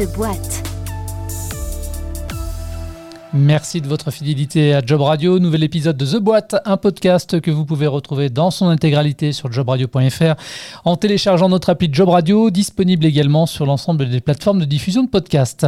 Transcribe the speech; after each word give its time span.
The 0.00 0.06
Boîte. 0.06 0.69
Merci 3.32 3.80
de 3.80 3.86
votre 3.86 4.10
fidélité 4.10 4.74
à 4.74 4.84
Job 4.84 5.02
Radio. 5.02 5.38
Nouvel 5.38 5.62
épisode 5.62 5.96
de 5.96 6.04
The 6.04 6.16
Boîte, 6.16 6.56
un 6.64 6.76
podcast 6.76 7.40
que 7.40 7.52
vous 7.52 7.64
pouvez 7.64 7.86
retrouver 7.86 8.28
dans 8.28 8.50
son 8.50 8.66
intégralité 8.66 9.32
sur 9.32 9.52
jobradio.fr 9.52 10.34
en 10.84 10.96
téléchargeant 10.96 11.48
notre 11.48 11.70
appli 11.70 11.88
Job 11.92 12.08
Radio, 12.08 12.50
disponible 12.50 13.04
également 13.04 13.46
sur 13.46 13.66
l'ensemble 13.66 14.08
des 14.08 14.20
plateformes 14.20 14.58
de 14.58 14.64
diffusion 14.64 15.04
de 15.04 15.08
podcasts. 15.08 15.64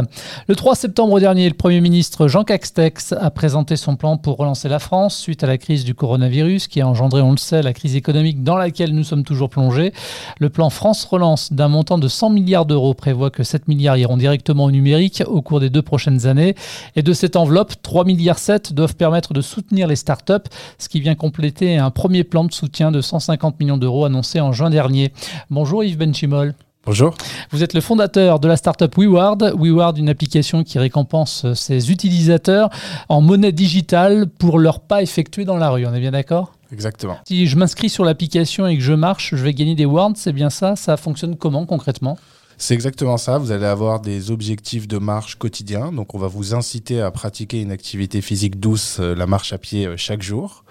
Le 0.49 0.57
3 0.57 0.75
septembre 0.75 1.21
dernier, 1.21 1.47
le 1.47 1.55
Premier 1.55 1.79
ministre 1.79 2.27
Jean 2.27 2.43
Castex 2.43 3.13
a 3.13 3.31
présenté 3.31 3.77
son 3.77 3.95
plan 3.95 4.17
pour 4.17 4.35
relancer 4.35 4.67
la 4.67 4.79
France 4.79 5.15
suite 5.15 5.45
à 5.45 5.47
la 5.47 5.57
crise 5.57 5.85
du 5.85 5.95
coronavirus 5.95 6.67
qui 6.67 6.81
a 6.81 6.87
engendré, 6.87 7.21
on 7.21 7.31
le 7.31 7.37
sait, 7.37 7.61
la 7.61 7.71
crise 7.71 7.95
économique 7.95 8.43
dans 8.43 8.57
laquelle 8.57 8.93
nous 8.93 9.05
sommes 9.05 9.23
toujours 9.23 9.49
plongés. 9.49 9.93
Le 10.37 10.49
plan 10.49 10.69
France 10.69 11.05
Relance 11.05 11.53
d'un 11.53 11.69
montant 11.69 11.97
de 11.97 12.09
100 12.09 12.29
milliards 12.31 12.65
d'euros 12.65 12.93
prévoit 12.93 13.29
que 13.29 13.43
7 13.43 13.69
milliards 13.69 13.95
iront 13.95 14.17
directement 14.17 14.65
au 14.65 14.71
numérique 14.71 15.23
au 15.27 15.41
cours 15.41 15.61
des 15.61 15.69
deux 15.69 15.81
prochaines 15.81 16.27
années 16.27 16.55
et 16.97 17.03
de 17.03 17.13
cette 17.13 17.37
enveloppe 17.37 17.52
3 17.81 18.05
milliards 18.05 18.39
doivent 18.71 18.95
permettre 18.95 19.33
de 19.33 19.41
soutenir 19.41 19.87
les 19.87 19.95
startups, 19.95 20.49
ce 20.77 20.89
qui 20.89 20.99
vient 20.99 21.15
compléter 21.15 21.77
un 21.77 21.91
premier 21.91 22.23
plan 22.23 22.43
de 22.43 22.53
soutien 22.53 22.91
de 22.91 23.01
150 23.01 23.59
millions 23.59 23.77
d'euros 23.77 24.05
annoncé 24.05 24.39
en 24.39 24.51
juin 24.51 24.69
dernier. 24.69 25.13
Bonjour 25.49 25.83
Yves 25.83 25.97
Benchimol. 25.97 26.55
Bonjour. 26.85 27.15
Vous 27.51 27.63
êtes 27.63 27.73
le 27.73 27.79
fondateur 27.79 28.41
de 28.41 28.47
la 28.49 28.57
startup 28.57 28.93
WeWard. 28.97 29.53
WeWard, 29.57 29.97
une 29.97 30.09
application 30.09 30.65
qui 30.65 30.79
récompense 30.79 31.53
ses 31.53 31.91
utilisateurs 31.91 32.69
en 33.07 33.21
monnaie 33.21 33.53
digitale 33.53 34.27
pour 34.27 34.59
leurs 34.59 34.81
pas 34.81 35.01
effectués 35.01 35.45
dans 35.45 35.55
la 35.55 35.69
rue. 35.69 35.85
On 35.85 35.93
est 35.93 36.01
bien 36.01 36.11
d'accord? 36.11 36.51
Exactement. 36.73 37.17
Si 37.25 37.47
je 37.47 37.55
m'inscris 37.55 37.89
sur 37.89 38.03
l'application 38.03 38.67
et 38.67 38.75
que 38.75 38.83
je 38.83 38.93
marche, 38.93 39.33
je 39.33 39.43
vais 39.43 39.53
gagner 39.53 39.75
des 39.75 39.85
wards, 39.85 40.13
c'est 40.15 40.33
bien 40.33 40.49
ça? 40.49 40.75
Ça 40.75 40.97
fonctionne 40.97 41.37
comment 41.37 41.65
concrètement? 41.65 42.17
C'est 42.57 42.73
exactement 42.73 43.17
ça. 43.17 43.37
Vous 43.37 43.51
allez 43.51 43.65
avoir 43.65 43.99
des 43.99 44.31
objectifs 44.31 44.87
de 44.87 44.97
marche 44.97 45.35
quotidiens. 45.35 45.91
Donc, 45.91 46.15
on 46.15 46.19
va 46.19 46.27
vous 46.27 46.53
inciter 46.53 47.01
à 47.01 47.11
pratiquer 47.11 47.61
une 47.61 47.71
activité 47.71 48.21
physique 48.21 48.59
douce, 48.59 48.97
euh, 48.99 49.15
la 49.15 49.27
marche 49.27 49.53
à 49.53 49.57
pied, 49.57 49.85
euh, 49.85 49.97
chaque 49.97 50.21
jour. 50.21 50.63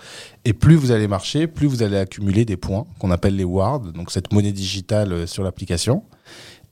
Et 0.44 0.52
plus 0.52 0.76
vous 0.76 0.90
allez 0.90 1.08
marcher, 1.08 1.46
plus 1.46 1.66
vous 1.66 1.82
allez 1.82 1.96
accumuler 1.96 2.44
des 2.44 2.56
points 2.56 2.86
qu'on 2.98 3.10
appelle 3.10 3.36
les 3.36 3.44
wards, 3.44 3.80
donc 3.80 4.10
cette 4.10 4.32
monnaie 4.32 4.52
digitale 4.52 5.12
euh, 5.12 5.26
sur 5.26 5.42
l'application. 5.42 6.04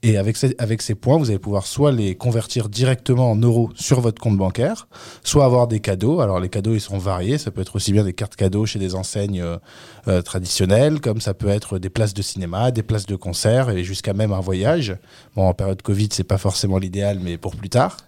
Et 0.03 0.17
avec 0.17 0.39
ces, 0.39 0.55
avec 0.59 0.81
ces 0.81 0.95
points, 0.95 1.19
vous 1.19 1.29
allez 1.29 1.39
pouvoir 1.39 1.67
soit 1.67 1.93
les 1.93 2.15
convertir 2.15 2.71
directement 2.71 3.31
en 3.31 3.37
euros 3.37 3.71
sur 3.75 4.01
votre 4.01 4.21
compte 4.21 4.39
bancaire, 4.39 4.89
soit 5.23 5.45
avoir 5.45 5.69
des 5.69 5.81
cadeaux. 5.81 6.21
Alors 6.21 6.41
les 6.41 6.49
cadeaux, 6.49 6.75
ils 6.75 6.81
sont 6.81 6.97
variés. 6.97 7.37
Ça 7.37 7.51
peut 7.51 7.61
être 7.61 7.77
aussi 7.77 7.93
bien 7.93 8.03
des 8.03 8.15
cartes 8.15 8.35
cadeaux 8.35 8.65
chez 8.65 8.79
des 8.79 8.95
enseignes 8.95 9.43
euh, 9.43 9.59
euh, 10.09 10.23
traditionnelles, 10.23 11.01
comme 11.01 11.21
ça 11.21 11.35
peut 11.35 11.49
être 11.49 11.79
des 11.79 11.91
places 11.91 12.15
de 12.15 12.23
cinéma, 12.23 12.71
des 12.71 12.83
places 12.83 13.05
de 13.05 13.17
concert 13.17 13.69
et 13.69 13.85
jusqu'à 13.85 14.15
même 14.15 14.33
un 14.33 14.41
voyage. 14.41 14.97
Bon, 15.37 15.47
en 15.47 15.53
période 15.53 15.83
Covid, 15.83 16.09
c'est 16.13 16.25
pas 16.25 16.39
forcément 16.39 16.79
l'idéal, 16.79 17.19
mais 17.23 17.37
pour 17.37 17.55
plus 17.55 17.69
tard. 17.69 17.99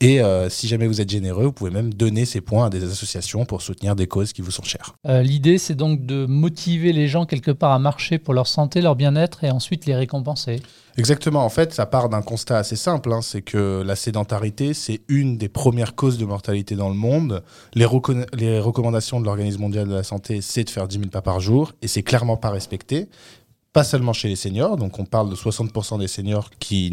Et 0.00 0.20
euh, 0.20 0.48
si 0.48 0.68
jamais 0.68 0.86
vous 0.86 1.00
êtes 1.00 1.10
généreux, 1.10 1.44
vous 1.44 1.52
pouvez 1.52 1.70
même 1.70 1.92
donner 1.92 2.24
ces 2.24 2.40
points 2.40 2.66
à 2.66 2.70
des 2.70 2.84
associations 2.84 3.44
pour 3.44 3.62
soutenir 3.62 3.96
des 3.96 4.06
causes 4.06 4.32
qui 4.32 4.42
vous 4.42 4.50
sont 4.50 4.62
chères. 4.62 4.94
L'idée, 5.04 5.58
c'est 5.58 5.74
donc 5.74 6.04
de 6.04 6.26
motiver 6.26 6.92
les 6.92 7.08
gens 7.08 7.26
quelque 7.26 7.50
part 7.50 7.72
à 7.72 7.78
marcher 7.78 8.18
pour 8.18 8.34
leur 8.34 8.46
santé, 8.46 8.80
leur 8.80 8.96
bien-être 8.96 9.44
et 9.44 9.50
ensuite 9.50 9.86
les 9.86 9.94
récompenser. 9.94 10.60
Exactement. 10.98 11.44
En 11.44 11.50
fait, 11.50 11.74
ça 11.74 11.84
part 11.84 12.08
d'un 12.08 12.22
constat 12.22 12.56
assez 12.58 12.76
simple. 12.76 13.12
Hein. 13.12 13.20
c'est 13.22 13.42
que 13.42 13.82
la 13.84 13.96
sédentarité, 13.96 14.72
c'est 14.72 15.00
une 15.08 15.36
des 15.36 15.48
premières 15.48 15.94
causes 15.94 16.16
de 16.16 16.24
mortalité 16.24 16.74
dans 16.74 16.88
le 16.88 16.94
monde. 16.94 17.42
Les, 17.74 17.86
les 18.32 18.58
recommandations 18.58 19.20
de 19.20 19.26
l'Organisme 19.26 19.60
mondial 19.60 19.88
de 19.88 19.94
la 19.94 20.02
santé, 20.02 20.40
c'est 20.40 20.64
de 20.64 20.70
faire 20.70 20.88
10 20.88 20.98
000 20.98 21.10
pas 21.10 21.22
par 21.22 21.40
jour. 21.40 21.72
Et 21.82 21.88
c'est 21.88 22.02
clairement 22.02 22.36
pas 22.36 22.50
respecté 22.50 23.08
pas 23.76 23.84
seulement 23.84 24.14
chez 24.14 24.28
les 24.28 24.36
seniors, 24.36 24.78
donc 24.78 24.98
on 24.98 25.04
parle 25.04 25.28
de 25.28 25.36
60% 25.36 25.98
des 25.98 26.08
seniors 26.08 26.48
qui 26.58 26.90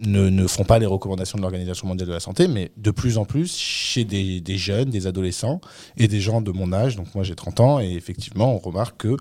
ne, 0.00 0.28
ne, 0.28 0.46
font 0.48 0.64
pas 0.64 0.80
les 0.80 0.86
recommandations 0.86 1.38
de 1.38 1.42
l'Organisation 1.42 1.86
mondiale 1.86 2.08
de 2.08 2.12
la 2.12 2.18
santé, 2.18 2.48
mais 2.48 2.72
de 2.76 2.90
plus 2.90 3.18
en 3.18 3.24
plus 3.24 3.56
chez 3.56 4.04
des, 4.04 4.40
des, 4.40 4.58
jeunes, 4.58 4.90
des 4.90 5.06
adolescents 5.06 5.60
et 5.96 6.08
des 6.08 6.20
gens 6.20 6.40
de 6.40 6.50
mon 6.50 6.72
âge, 6.72 6.96
donc 6.96 7.14
moi 7.14 7.22
j'ai 7.22 7.36
30 7.36 7.60
ans, 7.60 7.78
et 7.78 7.92
effectivement 7.92 8.52
on 8.52 8.58
remarque 8.58 9.02
que 9.02 9.16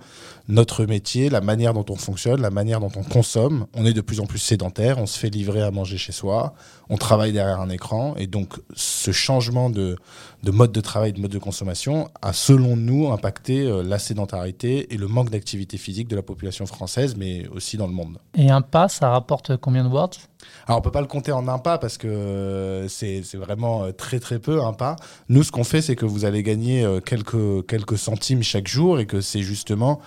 notre 0.48 0.86
métier, 0.86 1.30
la 1.30 1.42
manière 1.42 1.76
dont 1.76 1.86
on 1.90 1.98
fonctionne, 1.98 2.42
la 2.42 2.50
manière 2.50 2.80
dont 2.80 2.92
on 2.96 3.04
consomme, 3.04 3.68
on 3.76 3.86
est 3.86 3.94
de 3.94 4.02
plus 4.02 4.20
en 4.20 4.26
plus 4.26 4.40
sédentaire, 4.40 4.98
on 4.98 5.06
se 5.06 5.20
fait 5.20 5.30
livrer 5.30 5.62
à 5.62 5.70
manger 5.70 6.00
chez 6.00 6.14
soi, 6.14 6.56
on 6.90 6.98
travaille 6.98 7.32
derrière 7.32 7.60
un 7.60 7.70
écran, 7.70 8.16
et 8.18 8.26
donc 8.26 8.56
ce 8.74 9.12
changement 9.12 9.70
de, 9.70 9.98
de 10.42 10.52
mode 10.52 10.72
de 10.72 10.82
travail, 10.82 11.14
de 11.14 11.20
mode 11.20 11.30
de 11.30 11.38
consommation 11.38 12.10
a 12.24 12.34
selon 12.34 12.76
nous 12.76 13.12
impacté 13.12 13.68
euh, 13.68 13.84
la 13.84 14.00
sédentarité 14.00 14.92
et 14.92 14.98
le 14.98 15.08
manque 15.08 15.30
d'activité 15.30 15.78
physique 15.78 16.08
de 16.08 16.16
la 16.16 16.24
population 16.24 16.66
française 16.66 16.87
mais 17.18 17.48
aussi 17.50 17.78
dans 17.78 17.88
le 17.88 17.94
monde. 17.94 18.18
Et 18.36 18.50
un 18.50 18.62
pas, 18.62 18.88
ça 18.88 19.10
rapporte 19.10 19.58
combien 19.58 19.84
de 19.84 19.90
watts 19.90 20.30
alors, 20.68 20.80
on 20.80 20.82
peut 20.82 20.92
pas 20.92 21.02
le 21.02 21.08
compter 21.08 21.32
en 21.32 21.48
un 21.48 21.60
pas 21.60 21.78
parce 21.78 21.98
que 21.98 22.08
euh, 22.08 22.88
c'est 22.88 23.22
vraiment 23.36 23.84
euh, 23.84 23.92
très 23.92 24.20
très 24.20 24.40
peu 24.40 24.62
un 24.64 24.74
pas. 24.74 24.96
Nous, 25.30 25.44
ce 25.44 25.52
qu'on 25.52 25.64
fait, 25.64 25.82
c'est 25.82 25.96
que 25.96 26.06
vous 26.06 26.26
allez 26.26 26.44
gagner 26.44 26.84
euh, 26.84 27.00
quelques, 27.00 27.66
quelques 27.68 27.98
centimes 27.98 28.44
chaque 28.44 28.68
jour 28.68 29.00
et 29.00 29.06
que 29.06 29.22
c'est 29.22 29.42
justement 29.42 30.00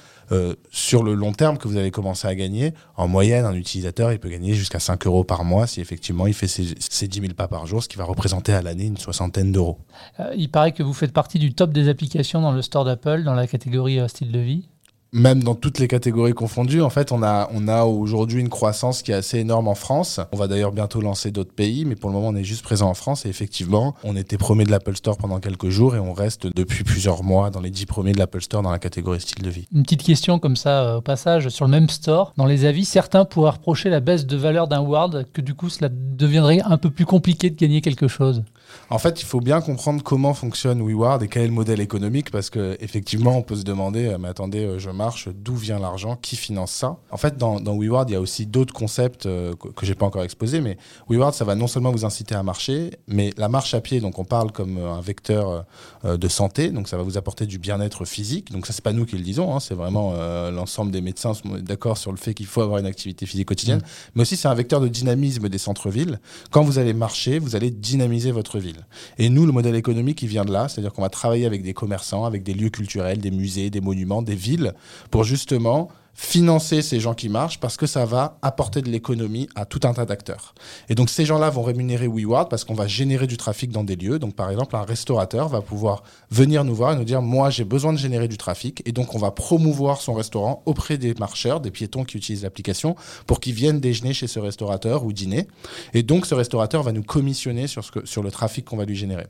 sur 0.71 1.03
le 1.03 1.15
long 1.15 1.33
terme 1.33 1.59
que 1.59 1.67
vous 1.67 1.77
allez 1.77 1.91
commencer 1.91 2.29
à 2.29 2.37
gagner. 2.37 2.73
En 2.97 3.09
moyenne, 3.09 3.45
un 3.45 3.55
utilisateur, 3.55 4.13
il 4.13 4.21
peut 4.21 4.29
gagner 4.29 4.55
jusqu'à 4.55 4.79
5 4.79 5.05
euros 5.09 5.25
par 5.25 5.43
mois 5.43 5.67
si 5.67 5.81
effectivement 5.81 6.29
il 6.29 6.35
fait 6.35 6.47
ses, 6.47 6.77
ses 6.79 7.09
10 7.09 7.21
000 7.23 7.35
pas 7.35 7.49
par 7.49 7.67
jour, 7.67 7.83
ce 7.83 7.89
qui 7.89 7.97
va 7.97 8.05
représenter 8.05 8.53
à 8.53 8.63
l'année 8.63 8.85
une 8.85 8.97
soixantaine 8.97 9.51
d'euros. 9.51 9.79
il 10.37 10.49
paraît 10.49 10.71
que 10.71 10.85
vous 10.85 10.93
faites 10.93 11.13
partie 11.13 11.41
du 11.41 11.53
top 11.53 11.73
des 11.73 11.89
applications 11.89 12.41
dans 12.41 12.53
le 12.53 12.63
store 12.63 12.85
d'Apple, 12.85 13.25
dans 13.25 13.35
la 13.35 13.49
catégorie 13.49 13.99
style 14.09 14.31
de 14.31 14.39
vie 14.39 14.69
même 15.13 15.43
dans 15.43 15.55
toutes 15.55 15.79
les 15.79 15.89
catégories 15.89 16.33
confondues, 16.33 16.83
en 16.83 16.91
fait, 16.91 17.13
on 17.13 17.23
a, 17.23 17.49
on 17.53 17.69
a 17.69 17.85
aujourd'hui 17.85 18.41
une 18.41 18.49
croissance 18.49 19.03
qui 19.03 19.13
est 19.13 19.15
assez 19.15 19.39
énorme 19.39 19.69
en 19.69 19.75
France. 19.75 20.21
On 20.33 20.37
va 20.37 20.47
d'ailleurs 20.47 20.73
bientôt 20.73 21.01
lancer 21.01 21.31
d'autres 21.31 21.53
pays, 21.53 21.85
mais 21.85 21.97
pour 21.97 22.11
le 22.11 22.15
moment, 22.15 22.29
on 22.29 22.37
est 22.37 22.45
juste 22.45 22.63
présent 22.63 22.89
en 22.89 22.95
France. 22.95 23.27
Et 23.27 23.29
effectivement, 23.29 23.95
on 24.05 24.17
était 24.17 24.39
premier 24.39 24.65
de 24.65 24.71
l'Apple 24.71 24.97
Store 24.97 25.17
pendant 25.17 25.41
quelques 25.41 25.69
jours 25.69 25.97
et 25.97 25.99
on 25.99 26.13
reste 26.13 26.47
depuis 26.47 26.85
plusieurs 26.85 27.23
mois 27.23 27.51
dans 27.51 27.61
les 27.61 27.71
dix 27.71 27.87
premiers 27.87 28.13
de 28.13 28.19
l'Apple 28.19 28.41
Store 28.41 28.63
dans 28.63 28.71
la 28.71 28.79
catégorie 28.79 29.21
style 29.21 29.43
de 29.43 29.51
vie. 29.51 29.67
Une 29.75 29.83
petite 29.83 30.03
question 30.03 30.39
comme 30.39 30.57
ça, 30.57 30.83
euh, 30.83 30.97
au 30.99 31.01
passage, 31.01 31.49
sur 31.49 31.65
le 31.65 31.71
même 31.71 31.89
store. 31.89 32.33
Dans 32.37 32.47
les 32.47 32.65
avis, 32.65 32.85
certains 32.85 33.25
pourraient 33.25 33.51
reprocher 33.51 33.91
la 33.91 34.01
baisse 34.01 34.27
de 34.27 34.37
valeur 34.37 34.69
d'un 34.69 34.81
Word, 34.81 35.25
que 35.33 35.41
du 35.41 35.55
coup, 35.55 35.69
cela 35.69 35.89
deviendrait 35.91 36.61
un 36.65 36.79
peu 36.79 36.91
plus 36.91 37.07
compliqué 37.07 37.51
de 37.51 37.57
gagner 37.57 37.81
quelque 37.81 38.09
chose. 38.09 38.43
En 38.91 38.99
fait, 38.99 39.23
il 39.23 39.25
faut 39.25 39.41
bien 39.41 39.61
comprendre 39.61 40.03
comment 40.03 40.35
fonctionne 40.35 40.83
WeWard 40.83 41.23
et 41.23 41.29
quel 41.29 41.43
est 41.43 41.47
le 41.47 41.53
modèle 41.53 41.81
économique 41.81 42.31
parce 42.31 42.51
que 42.51 42.77
effectivement, 42.81 43.37
on 43.37 43.43
peut 43.43 43.57
se 43.57 43.63
demander, 43.63 44.07
euh, 44.07 44.19
mais 44.19 44.29
attendez, 44.29 44.65
euh, 44.65 44.79
je 44.79 44.91
marche, 44.91 45.29
d'où 45.29 45.55
vient 45.55 45.79
l'argent, 45.79 46.17
qui 46.17 46.37
finance 46.37 46.73
ça? 46.73 46.97
En 47.11 47.17
fait, 47.17 47.37
dans, 47.37 47.61
dans 47.61 47.77
WeWard, 47.77 48.09
il 48.11 48.15
y 48.15 48.17
a 48.17 48.21
aussi 48.21 48.47
d'autres 48.47 48.75
concepts 48.75 49.27
euh, 49.27 49.55
que, 49.55 49.87
j'ai 49.87 49.95
pas 49.95 50.07
encore 50.07 50.23
exposés, 50.23 50.61
mais 50.61 50.77
WeWard, 51.09 51.35
ça 51.35 51.45
va 51.45 51.55
non 51.55 51.67
seulement 51.67 51.93
vous 51.93 52.05
inciter 52.05 52.35
à 52.35 52.43
marcher, 52.43 52.91
mais 53.07 53.33
la 53.37 53.49
marche 53.49 53.75
à 53.75 53.81
pied, 53.81 54.01
donc 54.01 54.19
on 54.19 54.25
parle 54.25 54.53
comme 54.53 54.79
un 54.79 55.01
vecteur 55.01 55.65
de 56.05 56.29
santé, 56.29 56.71
donc 56.71 56.89
ça 56.89 56.97
va 56.97 57.03
vous 57.03 57.17
apporter 57.17 57.47
du 57.47 57.59
bien-être 57.59 58.05
physique. 58.05 58.53
Donc 58.53 58.67
ça, 58.67 58.73
c'est 58.73 58.85
pas 58.85 58.93
nous 58.93 59.07
qui 59.07 59.17
le 59.17 59.23
disons, 59.23 59.55
hein, 59.55 59.61
c'est 59.61 59.75
vraiment 59.75 60.15
l'ensemble 60.51 60.91
des 60.91 61.01
médecins 61.01 61.35
sont 61.35 61.49
d'accord 61.61 61.99
sur 61.99 62.11
le 62.11 62.17
fait 62.17 62.35
qu'il 62.35 62.47
faut 62.47 62.61
avoir 62.61 62.79
une 62.79 62.87
activité 62.87 63.27
physique 63.27 63.49
quotidienne, 63.49 63.79
mmh. 63.79 64.11
mais 64.15 64.23
aussi 64.23 64.37
c'est 64.37 64.49
un 64.49 64.55
vecteur 64.55 64.81
de 64.81 64.89
dynamisme 64.89 65.49
des 65.49 65.59
centres-villes. 65.59 66.21
Quand 66.51 66.63
vous 66.63 66.79
allez 66.79 66.95
marcher, 66.95 67.39
vous 67.39 67.57
allez 67.57 67.71
dynamiser 67.71 68.31
votre 68.31 68.59
Et 69.19 69.29
nous, 69.29 69.47
le 69.47 69.53
modèle 69.53 69.75
économique, 69.75 70.23
il 70.23 70.29
vient 70.29 70.45
de 70.45 70.53
là, 70.53 70.69
c'est-à-dire 70.69 70.93
qu'on 70.93 71.03
va 71.03 71.09
travailler 71.09 71.47
avec 71.47 71.63
des 71.63 71.75
commerçants, 71.75 72.25
avec 72.25 72.43
des 72.43 72.55
lieux 72.55 72.71
culturels, 72.71 73.19
des 73.19 73.31
musées, 73.31 73.71
des 73.71 73.81
monuments, 73.81 74.23
des 74.23 74.35
villes, 74.35 74.75
pour 75.11 75.25
justement 75.25 75.91
financer 76.21 76.83
ces 76.83 77.01
gens 77.01 77.15
qui 77.15 77.31
marchent 77.31 77.59
parce 77.61 77.79
que 77.79 77.87
ça 77.87 78.05
va 78.05 78.37
apporter 78.43 78.83
de 78.83 78.91
l'économie 78.91 79.49
à 79.55 79.65
tout 79.65 79.81
un 79.85 79.95
tas 79.95 80.05
d'acteurs. 80.05 80.55
Et 80.91 80.95
donc 80.95 81.09
ces 81.09 81.25
gens-là 81.25 81.49
vont 81.49 81.63
rémunérer 81.63 82.07
WeWard 82.09 82.51
parce 82.51 82.65
qu'on 82.65 82.75
va 82.75 82.87
générer 82.87 83.27
du 83.27 83.39
trafic 83.39 83.73
dans 83.73 83.85
des 83.85 83.97
lieux. 83.97 84.19
Donc 84.19 84.35
par 84.37 84.51
exemple, 84.51 84.77
un 84.77 84.83
restaurateur 84.83 85.49
va 85.49 85.63
pouvoir 85.63 86.03
venir 86.31 86.63
nous 86.63 86.75
voir 86.75 86.93
et 86.93 86.97
nous 86.97 87.05
dire 87.05 87.23
moi 87.23 87.49
j'ai 87.49 87.65
besoin 87.65 87.95
de 87.95 87.99
générer 87.99 88.29
du 88.29 88.37
trafic 88.37 88.83
et 88.85 88.93
donc 88.93 89.15
on 89.15 89.19
va 89.19 89.31
promouvoir 89.31 90.03
son 90.03 90.13
restaurant 90.13 90.63
auprès 90.67 90.99
des 90.99 91.15
marcheurs, 91.15 91.59
des 91.59 91.71
piétons 91.71 92.05
qui 92.05 92.19
utilisent 92.19 92.43
l'application 92.43 92.97
pour 93.27 93.41
qu'ils 93.41 93.55
viennent 93.55 93.81
déjeuner 93.81 94.13
chez 94.13 94.27
ce 94.27 94.39
restaurateur 94.39 95.07
ou 95.07 95.15
dîner. 95.15 95.49
Et 95.95 96.03
donc 96.03 96.27
ce 96.27 96.35
restaurateur 96.35 96.83
va 96.83 96.93
nous 96.93 97.03
commissionner 97.03 97.67
sur, 97.67 97.83
ce 97.83 97.93
que, 97.93 98.05
sur 98.05 98.23
le 98.23 98.31
trafic 98.31 98.67
qu'on 98.67 98.77
va 98.77 98.85
lui 98.85 98.95
générer. 98.95 99.27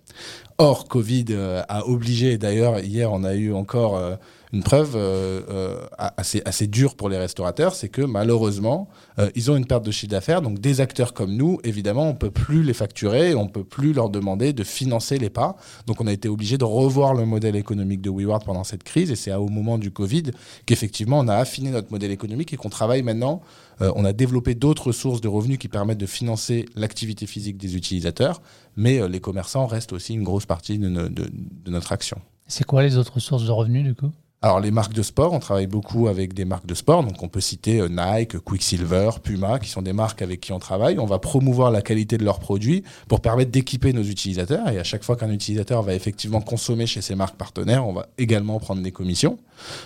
Or, 0.58 0.88
Covid 0.88 1.26
euh, 1.30 1.62
a 1.68 1.86
obligé, 1.86 2.36
d'ailleurs 2.36 2.80
hier 2.80 3.12
on 3.12 3.22
a 3.22 3.34
eu 3.34 3.54
encore... 3.54 3.96
Euh, 3.96 4.16
une 4.52 4.62
preuve 4.64 4.94
euh, 4.96 5.42
euh, 5.48 5.86
assez, 6.16 6.66
dure 6.66 6.96
pour 6.96 7.08
les 7.08 7.16
restaurateurs, 7.16 7.74
c'est 7.74 7.88
que 7.88 8.02
malheureusement, 8.02 8.88
euh, 9.18 9.30
ils 9.36 9.50
ont 9.50 9.56
une 9.56 9.66
perte 9.66 9.84
de 9.84 9.90
chiffre 9.90 10.10
d'affaires. 10.10 10.42
Donc 10.42 10.58
des 10.58 10.80
acteurs 10.80 11.14
comme 11.14 11.34
nous, 11.36 11.60
évidemment, 11.62 12.08
on 12.08 12.14
peut 12.14 12.32
plus 12.32 12.62
les 12.62 12.72
facturer, 12.72 13.34
on 13.34 13.46
peut 13.46 13.64
plus 13.64 13.92
leur 13.92 14.10
demander 14.10 14.52
de 14.52 14.64
financer 14.64 15.18
les 15.18 15.30
pas. 15.30 15.56
Donc 15.86 16.00
on 16.00 16.06
a 16.06 16.12
été 16.12 16.28
obligé 16.28 16.58
de 16.58 16.64
revoir 16.64 17.14
le 17.14 17.26
modèle 17.26 17.54
économique 17.54 18.00
de 18.00 18.10
WeWard 18.10 18.44
pendant 18.44 18.64
cette 18.64 18.82
crise. 18.82 19.10
Et 19.10 19.16
c'est 19.16 19.32
au 19.32 19.48
moment 19.48 19.78
du 19.78 19.92
Covid 19.92 20.24
qu'effectivement, 20.66 21.20
on 21.20 21.28
a 21.28 21.36
affiné 21.36 21.70
notre 21.70 21.92
modèle 21.92 22.10
économique 22.10 22.52
et 22.52 22.56
qu'on 22.56 22.70
travaille 22.70 23.02
maintenant. 23.02 23.42
on 23.80 24.04
a 24.04 24.12
développé 24.12 24.54
d'autres 24.54 24.92
sources 24.92 25.20
de 25.20 25.28
revenus 25.28 25.58
qui 25.58 25.68
permettent 25.68 25.98
de 25.98 26.06
financer 26.06 26.66
l'activité 26.74 27.26
physique 27.26 27.56
des 27.56 27.76
utilisateurs. 27.76 28.42
Mais 28.76 29.08
les 29.08 29.20
commerçants 29.20 29.66
restent 29.66 29.92
aussi 29.92 30.14
une 30.14 30.24
grosse 30.24 30.46
partie 30.46 30.78
de 30.78 31.70
notre 31.70 31.92
action. 31.92 32.20
C'est 32.46 32.64
quoi 32.64 32.82
les 32.82 32.96
autres 32.96 33.20
sources 33.20 33.44
de 33.44 33.50
revenus 33.50 33.84
du 33.84 33.94
coup? 33.94 34.10
Alors 34.42 34.58
les 34.58 34.70
marques 34.70 34.94
de 34.94 35.02
sport, 35.02 35.34
on 35.34 35.38
travaille 35.38 35.66
beaucoup 35.66 36.08
avec 36.08 36.32
des 36.32 36.46
marques 36.46 36.64
de 36.64 36.72
sport, 36.72 37.04
donc 37.04 37.22
on 37.22 37.28
peut 37.28 37.42
citer 37.42 37.78
euh, 37.78 37.88
Nike, 37.90 38.38
Quicksilver, 38.38 39.10
Puma, 39.22 39.58
qui 39.58 39.68
sont 39.68 39.82
des 39.82 39.92
marques 39.92 40.22
avec 40.22 40.40
qui 40.40 40.52
on 40.52 40.58
travaille. 40.58 40.98
On 40.98 41.04
va 41.04 41.18
promouvoir 41.18 41.70
la 41.70 41.82
qualité 41.82 42.16
de 42.16 42.24
leurs 42.24 42.38
produits 42.38 42.82
pour 43.06 43.20
permettre 43.20 43.50
d'équiper 43.50 43.92
nos 43.92 44.02
utilisateurs. 44.02 44.70
Et 44.70 44.78
à 44.78 44.84
chaque 44.84 45.04
fois 45.04 45.16
qu'un 45.16 45.30
utilisateur 45.30 45.82
va 45.82 45.92
effectivement 45.92 46.40
consommer 46.40 46.86
chez 46.86 47.02
ces 47.02 47.14
marques 47.16 47.36
partenaires, 47.36 47.86
on 47.86 47.92
va 47.92 48.06
également 48.16 48.58
prendre 48.58 48.80
des 48.80 48.92
commissions. 48.92 49.36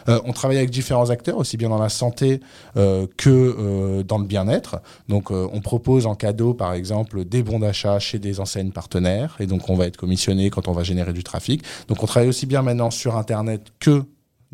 Euh, 0.08 0.20
on 0.24 0.32
travaille 0.32 0.58
avec 0.58 0.70
différents 0.70 1.10
acteurs, 1.10 1.38
aussi 1.38 1.56
bien 1.56 1.68
dans 1.68 1.82
la 1.82 1.88
santé 1.88 2.38
euh, 2.76 3.08
que 3.16 4.02
dans 4.02 4.18
le 4.18 4.24
bien-être. 4.24 4.80
Donc 5.08 5.32
on 5.32 5.60
propose 5.60 6.06
en 6.06 6.14
cadeau, 6.14 6.54
par 6.54 6.74
exemple, 6.74 7.24
des 7.24 7.42
bons 7.42 7.58
d'achat 7.58 7.98
chez 7.98 8.20
des 8.20 8.38
enseignes 8.38 8.70
partenaires, 8.70 9.36
et 9.40 9.46
donc 9.46 9.68
on 9.68 9.74
va 9.74 9.86
être 9.86 9.96
commissionné 9.96 10.48
quand 10.50 10.68
on 10.68 10.72
va 10.72 10.84
générer 10.84 11.12
du 11.12 11.24
trafic. 11.24 11.64
Donc 11.88 12.04
on 12.04 12.06
travaille 12.06 12.28
aussi 12.28 12.46
bien 12.46 12.62
maintenant 12.62 12.92
sur 12.92 13.16
Internet 13.16 13.72
que 13.80 14.04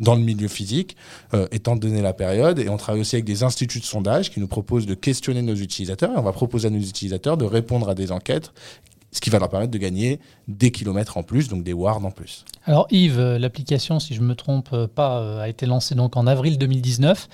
dans 0.01 0.15
le 0.15 0.23
milieu 0.23 0.49
physique, 0.49 0.97
euh, 1.35 1.47
étant 1.53 1.77
donné 1.77 2.03
la 2.03 2.13
période. 2.13 2.59
Et 2.59 2.69
on 2.69 2.77
travaille 2.77 3.03
aussi 3.03 3.17
avec 3.17 3.25
des 3.25 3.43
instituts 3.43 3.81
de 3.81 3.85
sondage 3.85 4.31
qui 4.31 4.41
nous 4.41 4.49
proposent 4.49 4.87
de 4.87 4.95
questionner 4.95 5.43
nos 5.43 5.55
utilisateurs. 5.55 6.11
Et 6.13 6.19
on 6.19 6.23
va 6.23 6.33
proposer 6.33 6.69
à 6.69 6.71
nos 6.71 6.81
utilisateurs 6.81 7.37
de 7.37 7.45
répondre 7.45 7.89
à 7.89 7.95
des 7.95 8.11
enquêtes, 8.11 8.53
ce 9.13 9.21
qui 9.21 9.31
va 9.31 9.39
leur 9.39 9.49
permettre 9.49 9.73
de 9.73 9.79
gagner 9.79 10.19
des 10.49 10.71
kilomètres 10.71 11.17
en 11.17 11.23
plus, 11.23 11.49
donc 11.49 11.63
des 11.63 11.73
wards 11.73 12.05
en 12.05 12.11
plus. 12.11 12.45
Alors 12.65 12.87
Yves, 12.91 13.19
euh, 13.19 13.39
l'application, 13.39 14.01
si 14.01 14.15
je 14.15 14.21
ne 14.21 14.27
me 14.27 14.35
trompe 14.35 14.87
pas, 14.87 15.21
euh, 15.21 15.41
a 15.41 15.49
été 15.49 15.67
lancée 15.67 15.95
donc 15.95 16.17
en 16.17 16.27
avril 16.27 16.59
2019. 16.59 17.29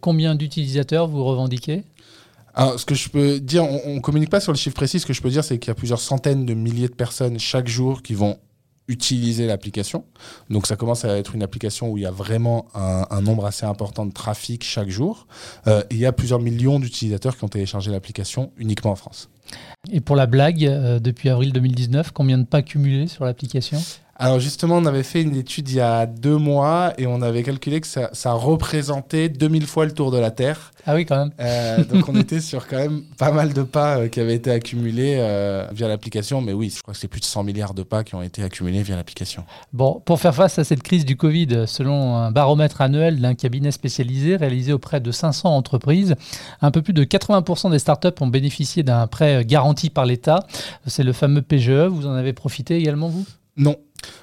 combien 0.00 0.34
d'utilisateurs 0.34 1.08
vous 1.08 1.24
revendiquez? 1.24 1.84
Alors, 2.56 2.78
ce 2.78 2.86
que 2.86 2.94
je 2.94 3.08
peux 3.08 3.40
dire, 3.40 3.64
on 3.64 3.96
ne 3.96 4.00
communique 4.00 4.30
pas 4.30 4.38
sur 4.38 4.52
le 4.52 4.56
chiffre 4.56 4.76
précis. 4.76 5.00
Ce 5.00 5.06
que 5.06 5.12
je 5.12 5.20
peux 5.20 5.30
dire, 5.30 5.42
c'est 5.42 5.58
qu'il 5.58 5.68
y 5.68 5.72
a 5.72 5.74
plusieurs 5.74 5.98
centaines 5.98 6.46
de 6.46 6.54
milliers 6.54 6.86
de 6.86 6.94
personnes 6.94 7.36
chaque 7.40 7.66
jour 7.66 8.00
qui 8.00 8.14
vont 8.14 8.38
utiliser 8.88 9.46
l'application. 9.46 10.04
Donc 10.50 10.66
ça 10.66 10.76
commence 10.76 11.04
à 11.04 11.16
être 11.16 11.34
une 11.34 11.42
application 11.42 11.90
où 11.90 11.96
il 11.96 12.02
y 12.02 12.06
a 12.06 12.10
vraiment 12.10 12.66
un, 12.74 13.20
nombre 13.22 13.46
assez 13.46 13.64
important 13.64 14.04
de 14.04 14.12
trafic 14.12 14.62
chaque 14.62 14.90
jour. 14.90 15.26
Euh, 15.66 15.82
il 15.90 15.98
y 15.98 16.06
a 16.06 16.12
plusieurs 16.12 16.40
millions 16.40 16.78
d'utilisateurs 16.78 17.36
qui 17.36 17.44
ont 17.44 17.48
téléchargé 17.48 17.90
l'application 17.90 18.52
uniquement 18.58 18.90
en 18.90 18.96
France. 18.96 19.30
Et 19.90 20.00
pour 20.00 20.16
la 20.16 20.26
blague, 20.26 20.64
euh, 20.64 20.98
depuis 20.98 21.28
avril 21.28 21.52
2019, 21.52 22.10
combien 22.12 22.38
de 22.38 22.44
pas 22.44 22.62
cumulés 22.62 23.06
sur 23.06 23.24
l'application? 23.24 23.78
Alors 24.16 24.38
justement, 24.38 24.76
on 24.76 24.86
avait 24.86 25.02
fait 25.02 25.22
une 25.22 25.34
étude 25.34 25.68
il 25.70 25.76
y 25.76 25.80
a 25.80 26.06
deux 26.06 26.36
mois 26.36 26.92
et 26.98 27.06
on 27.06 27.20
avait 27.20 27.42
calculé 27.42 27.80
que 27.80 27.86
ça, 27.86 28.10
ça 28.12 28.32
représentait 28.32 29.28
2000 29.28 29.66
fois 29.66 29.86
le 29.86 29.92
tour 29.92 30.12
de 30.12 30.18
la 30.18 30.30
Terre. 30.30 30.72
Ah 30.86 30.94
oui, 30.94 31.04
quand 31.04 31.16
même. 31.16 31.32
Euh, 31.40 31.82
donc 31.84 32.08
on 32.08 32.14
était 32.14 32.40
sur 32.40 32.68
quand 32.68 32.76
même 32.76 33.02
pas 33.18 33.32
mal 33.32 33.52
de 33.52 33.62
pas 33.62 33.98
euh, 33.98 34.08
qui 34.08 34.20
avaient 34.20 34.34
été 34.34 34.50
accumulés 34.50 35.16
euh, 35.18 35.66
via 35.72 35.88
l'application. 35.88 36.40
Mais 36.42 36.52
oui, 36.52 36.72
je 36.74 36.82
crois 36.82 36.94
que 36.94 37.00
c'est 37.00 37.08
plus 37.08 37.20
de 37.20 37.24
100 37.24 37.42
milliards 37.42 37.74
de 37.74 37.82
pas 37.82 38.04
qui 38.04 38.14
ont 38.14 38.22
été 38.22 38.42
accumulés 38.42 38.82
via 38.82 38.94
l'application. 38.94 39.44
Bon, 39.72 40.00
pour 40.04 40.20
faire 40.20 40.34
face 40.34 40.58
à 40.58 40.64
cette 40.64 40.82
crise 40.82 41.04
du 41.04 41.16
Covid, 41.16 41.64
selon 41.66 42.14
un 42.16 42.30
baromètre 42.30 42.82
annuel 42.82 43.20
d'un 43.20 43.34
cabinet 43.34 43.72
spécialisé 43.72 44.36
réalisé 44.36 44.72
auprès 44.72 45.00
de 45.00 45.10
500 45.10 45.56
entreprises, 45.56 46.14
un 46.60 46.70
peu 46.70 46.82
plus 46.82 46.92
de 46.92 47.02
80% 47.02 47.70
des 47.70 47.78
startups 47.78 48.08
ont 48.20 48.28
bénéficié 48.28 48.82
d'un 48.82 49.06
prêt 49.06 49.44
garanti 49.44 49.90
par 49.90 50.06
l'État. 50.06 50.46
C'est 50.86 51.02
le 51.02 51.12
fameux 51.12 51.42
PGE. 51.42 51.88
Vous 51.88 52.06
en 52.06 52.12
avez 52.12 52.32
profité 52.32 52.76
également, 52.76 53.08
vous? 53.08 53.24
Non, 53.56 53.76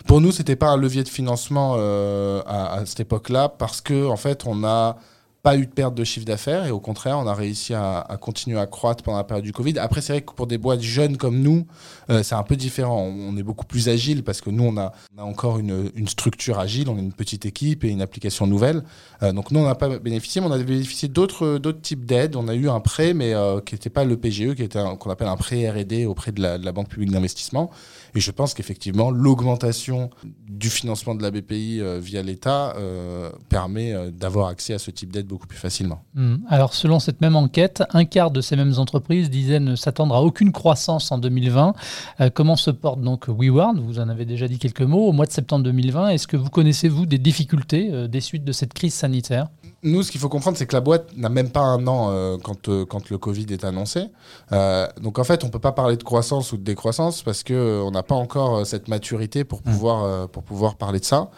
pour 0.07 0.21
nous, 0.21 0.31
c'était 0.31 0.55
pas 0.55 0.69
un 0.69 0.77
levier 0.77 1.03
de 1.03 1.09
financement 1.09 1.75
euh, 1.77 2.41
à, 2.45 2.85
cette 2.85 3.01
époque-là 3.01 3.49
parce 3.49 3.81
que 3.81 4.07
en 4.07 4.17
fait, 4.17 4.45
on 4.45 4.55
n'a 4.55 4.97
pas 5.43 5.57
eu 5.57 5.65
de 5.65 5.71
perte 5.71 5.95
de 5.95 6.03
chiffre 6.03 6.25
d'affaires 6.25 6.65
et 6.65 6.71
au 6.71 6.79
contraire, 6.79 7.17
on 7.17 7.27
a 7.27 7.33
réussi 7.33 7.73
à, 7.73 8.05
continuer 8.19 8.59
à 8.59 8.67
croître 8.67 9.03
pendant 9.03 9.17
la 9.17 9.23
période 9.23 9.43
du 9.43 9.53
Covid. 9.53 9.79
Après, 9.79 10.01
c'est 10.01 10.13
vrai 10.13 10.21
que 10.21 10.33
pour 10.33 10.45
des 10.45 10.57
boîtes 10.57 10.81
jeunes 10.81 11.17
comme 11.17 11.39
nous, 11.39 11.65
euh, 12.09 12.21
c'est 12.21 12.35
un 12.35 12.43
peu 12.43 12.55
différent. 12.55 13.01
On, 13.01 13.35
est 13.37 13.43
beaucoup 13.43 13.65
plus 13.65 13.89
agile 13.89 14.23
parce 14.23 14.41
que 14.41 14.49
nous, 14.49 14.63
on 14.63 14.77
a, 14.77 14.91
encore 15.17 15.57
une, 15.57 15.91
structure 16.07 16.59
agile, 16.59 16.89
on 16.89 16.97
est 16.97 17.01
une 17.01 17.13
petite 17.13 17.45
équipe 17.45 17.83
et 17.83 17.89
une 17.89 18.01
application 18.01 18.45
nouvelle. 18.45 18.83
Euh, 19.23 19.31
donc 19.31 19.51
nous, 19.51 19.59
on 19.59 19.65
n'a 19.65 19.75
pas 19.75 19.99
bénéficié, 19.99 20.41
mais 20.41 20.47
on 20.47 20.51
a 20.51 20.57
bénéficié 20.59 21.07
d'autres 21.07 21.59
types 21.81 22.05
d'aides. 22.05 22.35
On 22.35 22.47
a 22.47 22.53
eu 22.53 22.69
un 22.69 22.79
prêt, 22.79 23.13
mais 23.13 23.33
qui 23.65 23.75
n'était 23.75 23.89
pas 23.89 24.03
le 24.03 24.17
PGE, 24.17 24.53
qui 24.55 24.63
était 24.63 24.79
qu'on 24.99 25.09
appelle 25.09 25.27
un 25.27 25.37
prêt 25.37 25.69
R&D 25.69 26.05
auprès 26.05 26.31
de 26.31 26.41
la, 26.41 26.57
de 26.57 26.65
la 26.65 26.71
Banque 26.71 26.89
publique 26.89 27.11
d'investissement. 27.11 27.71
Et 28.13 28.19
je 28.19 28.31
pense 28.31 28.53
qu'effectivement, 28.53 29.09
l'augmentation 29.09 30.09
du 30.23 30.69
financement 30.69 31.15
de 31.15 31.23
la 31.23 31.31
BPI 31.31 31.79
euh, 31.79 31.99
via 31.99 32.21
l'État 32.21 32.75
euh, 32.75 33.31
permet 33.49 33.93
euh, 33.93 34.11
d'avoir 34.11 34.47
accès 34.47 34.73
à 34.73 34.79
ce 34.79 34.91
type 34.91 35.11
d'aide 35.11 35.27
beaucoup 35.31 35.47
plus 35.47 35.57
facilement. 35.57 36.01
Hmm. 36.13 36.37
Alors, 36.47 36.73
selon 36.73 36.99
cette 36.99 37.21
même 37.21 37.35
enquête, 37.35 37.83
un 37.93 38.05
quart 38.05 38.31
de 38.31 38.41
ces 38.41 38.55
mêmes 38.55 38.73
entreprises 38.77 39.29
disaient 39.29 39.59
ne 39.59 39.75
s'attendre 39.75 40.13
à 40.15 40.21
aucune 40.21 40.51
croissance 40.51 41.11
en 41.11 41.17
2020. 41.17 41.73
comment 42.33 42.55
se 42.55 42.69
porte 42.71 43.01
donc 43.01 43.27
WeWard 43.27 43.79
Vous 43.79 43.99
en 43.99 44.09
avez 44.09 44.25
déjà 44.25 44.47
dit 44.47 44.59
quelques 44.59 44.81
mots. 44.81 45.07
Au 45.07 45.11
mois 45.11 45.25
de 45.25 45.31
septembre 45.31 45.63
2020, 45.63 46.09
est-ce 46.09 46.27
que 46.27 46.37
vous 46.37 46.49
connaissez, 46.49 46.89
vous, 46.89 47.05
des 47.05 47.17
difficultés 47.17 48.07
des 48.07 48.21
suites 48.21 48.43
de 48.43 48.51
cette 48.51 48.73
crise 48.73 48.93
sanitaire? 48.93 49.47
Nous, 49.83 50.03
ce 50.03 50.11
qu'il 50.11 50.21
faut 50.21 50.29
comprendre, 50.29 50.57
c'est 50.57 50.67
que 50.67 50.75
la 50.75 50.81
boîte 50.81 51.17
n'a 51.17 51.29
même 51.29 51.49
pas 51.49 51.61
un 51.61 51.87
an 51.87 52.09
euh, 52.11 52.37
quand, 52.43 52.69
euh, 52.69 52.85
quand 52.85 53.09
le 53.09 53.17
Covid 53.17 53.47
est 53.49 53.63
annoncé. 53.63 54.09
Euh, 54.51 54.87
donc 55.01 55.17
en 55.17 55.23
fait, 55.23 55.43
on 55.43 55.49
peut 55.49 55.59
pas 55.59 55.71
parler 55.71 55.97
de 55.97 56.03
croissance 56.03 56.51
ou 56.51 56.57
de 56.57 56.63
décroissance 56.63 57.23
parce 57.23 57.41
que 57.41 57.81
on 57.83 57.89
n'a 57.89 58.03
pas 58.03 58.15
encore 58.15 58.65
cette 58.65 58.87
maturité 58.87 59.43
pour 59.43 59.59
mmh. 59.59 59.63
pouvoir, 59.63 60.29
pour 60.29 60.43
pouvoir 60.43 60.75
parler 60.75 60.99
de 60.99 61.05
ça. 61.05 61.31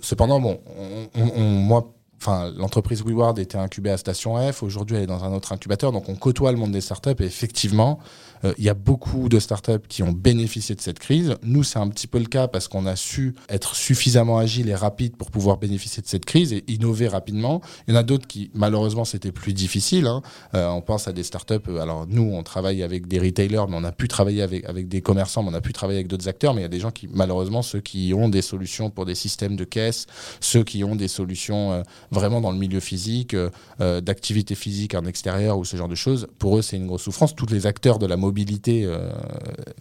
cependant, 0.00 0.40
bon, 0.40 0.60
moi, 1.36 1.92
enfin, 2.24 2.50
l'entreprise 2.56 3.02
WeWard 3.02 3.38
était 3.38 3.58
incubée 3.58 3.90
à 3.90 3.98
Station 3.98 4.36
F. 4.50 4.62
Aujourd'hui, 4.62 4.96
elle 4.96 5.02
est 5.02 5.06
dans 5.06 5.24
un 5.24 5.32
autre 5.32 5.52
incubateur. 5.52 5.92
Donc, 5.92 6.08
on 6.08 6.14
côtoie 6.14 6.52
le 6.52 6.58
monde 6.58 6.72
des 6.72 6.80
startups. 6.80 7.10
Et 7.20 7.24
effectivement, 7.24 7.98
il 8.58 8.64
y 8.64 8.68
a 8.68 8.74
beaucoup 8.74 9.28
de 9.28 9.38
startups 9.38 9.86
qui 9.88 10.02
ont 10.02 10.12
bénéficié 10.12 10.74
de 10.74 10.80
cette 10.80 10.98
crise. 10.98 11.34
Nous, 11.42 11.62
c'est 11.62 11.78
un 11.78 11.88
petit 11.88 12.06
peu 12.06 12.18
le 12.18 12.26
cas 12.26 12.48
parce 12.48 12.68
qu'on 12.68 12.86
a 12.86 12.96
su 12.96 13.34
être 13.48 13.74
suffisamment 13.74 14.38
agile 14.38 14.68
et 14.68 14.74
rapide 14.74 15.16
pour 15.16 15.30
pouvoir 15.30 15.56
bénéficier 15.56 16.02
de 16.02 16.06
cette 16.06 16.24
crise 16.24 16.52
et 16.52 16.64
innover 16.68 17.08
rapidement. 17.08 17.60
Il 17.86 17.94
y 17.94 17.96
en 17.96 18.00
a 18.00 18.02
d'autres 18.02 18.26
qui, 18.26 18.50
malheureusement, 18.54 19.04
c'était 19.04 19.32
plus 19.32 19.52
difficile. 19.52 20.06
Hein. 20.06 20.22
Euh, 20.54 20.68
on 20.68 20.82
pense 20.82 21.08
à 21.08 21.12
des 21.12 21.22
startups. 21.22 21.54
Euh, 21.68 21.80
alors, 21.80 22.06
nous, 22.06 22.22
on 22.22 22.42
travaille 22.42 22.82
avec 22.82 23.08
des 23.08 23.18
retailers, 23.18 23.66
mais 23.68 23.76
on 23.76 23.84
a 23.84 23.92
pu 23.92 24.08
travailler 24.08 24.42
avec, 24.42 24.64
avec 24.66 24.88
des 24.88 25.00
commerçants, 25.00 25.42
mais 25.42 25.50
on 25.50 25.54
a 25.54 25.60
pu 25.60 25.72
travailler 25.72 25.98
avec 25.98 26.08
d'autres 26.08 26.28
acteurs. 26.28 26.54
Mais 26.54 26.60
il 26.60 26.64
y 26.64 26.66
a 26.66 26.68
des 26.68 26.80
gens 26.80 26.90
qui, 26.90 27.08
malheureusement, 27.12 27.62
ceux 27.62 27.80
qui 27.80 28.12
ont 28.14 28.28
des 28.28 28.42
solutions 28.42 28.90
pour 28.90 29.06
des 29.06 29.14
systèmes 29.14 29.56
de 29.56 29.64
caisse, 29.64 30.06
ceux 30.40 30.64
qui 30.64 30.84
ont 30.84 30.96
des 30.96 31.08
solutions 31.08 31.82
vraiment 32.10 32.40
dans 32.40 32.50
le 32.50 32.58
milieu 32.58 32.80
physique, 32.80 33.36
d'activité 33.78 34.54
physique 34.54 34.94
en 34.94 35.04
extérieur 35.04 35.58
ou 35.58 35.64
ce 35.64 35.76
genre 35.76 35.88
de 35.88 35.94
choses, 35.94 36.26
pour 36.38 36.58
eux, 36.58 36.62
c'est 36.62 36.76
une 36.76 36.86
grosse 36.86 37.02
souffrance. 37.02 37.34
Tous 37.34 37.46
les 37.46 37.66
acteurs 37.66 37.98
de 37.98 38.06
la 38.06 38.16
mobilité 38.16 38.33
euh, 38.68 39.10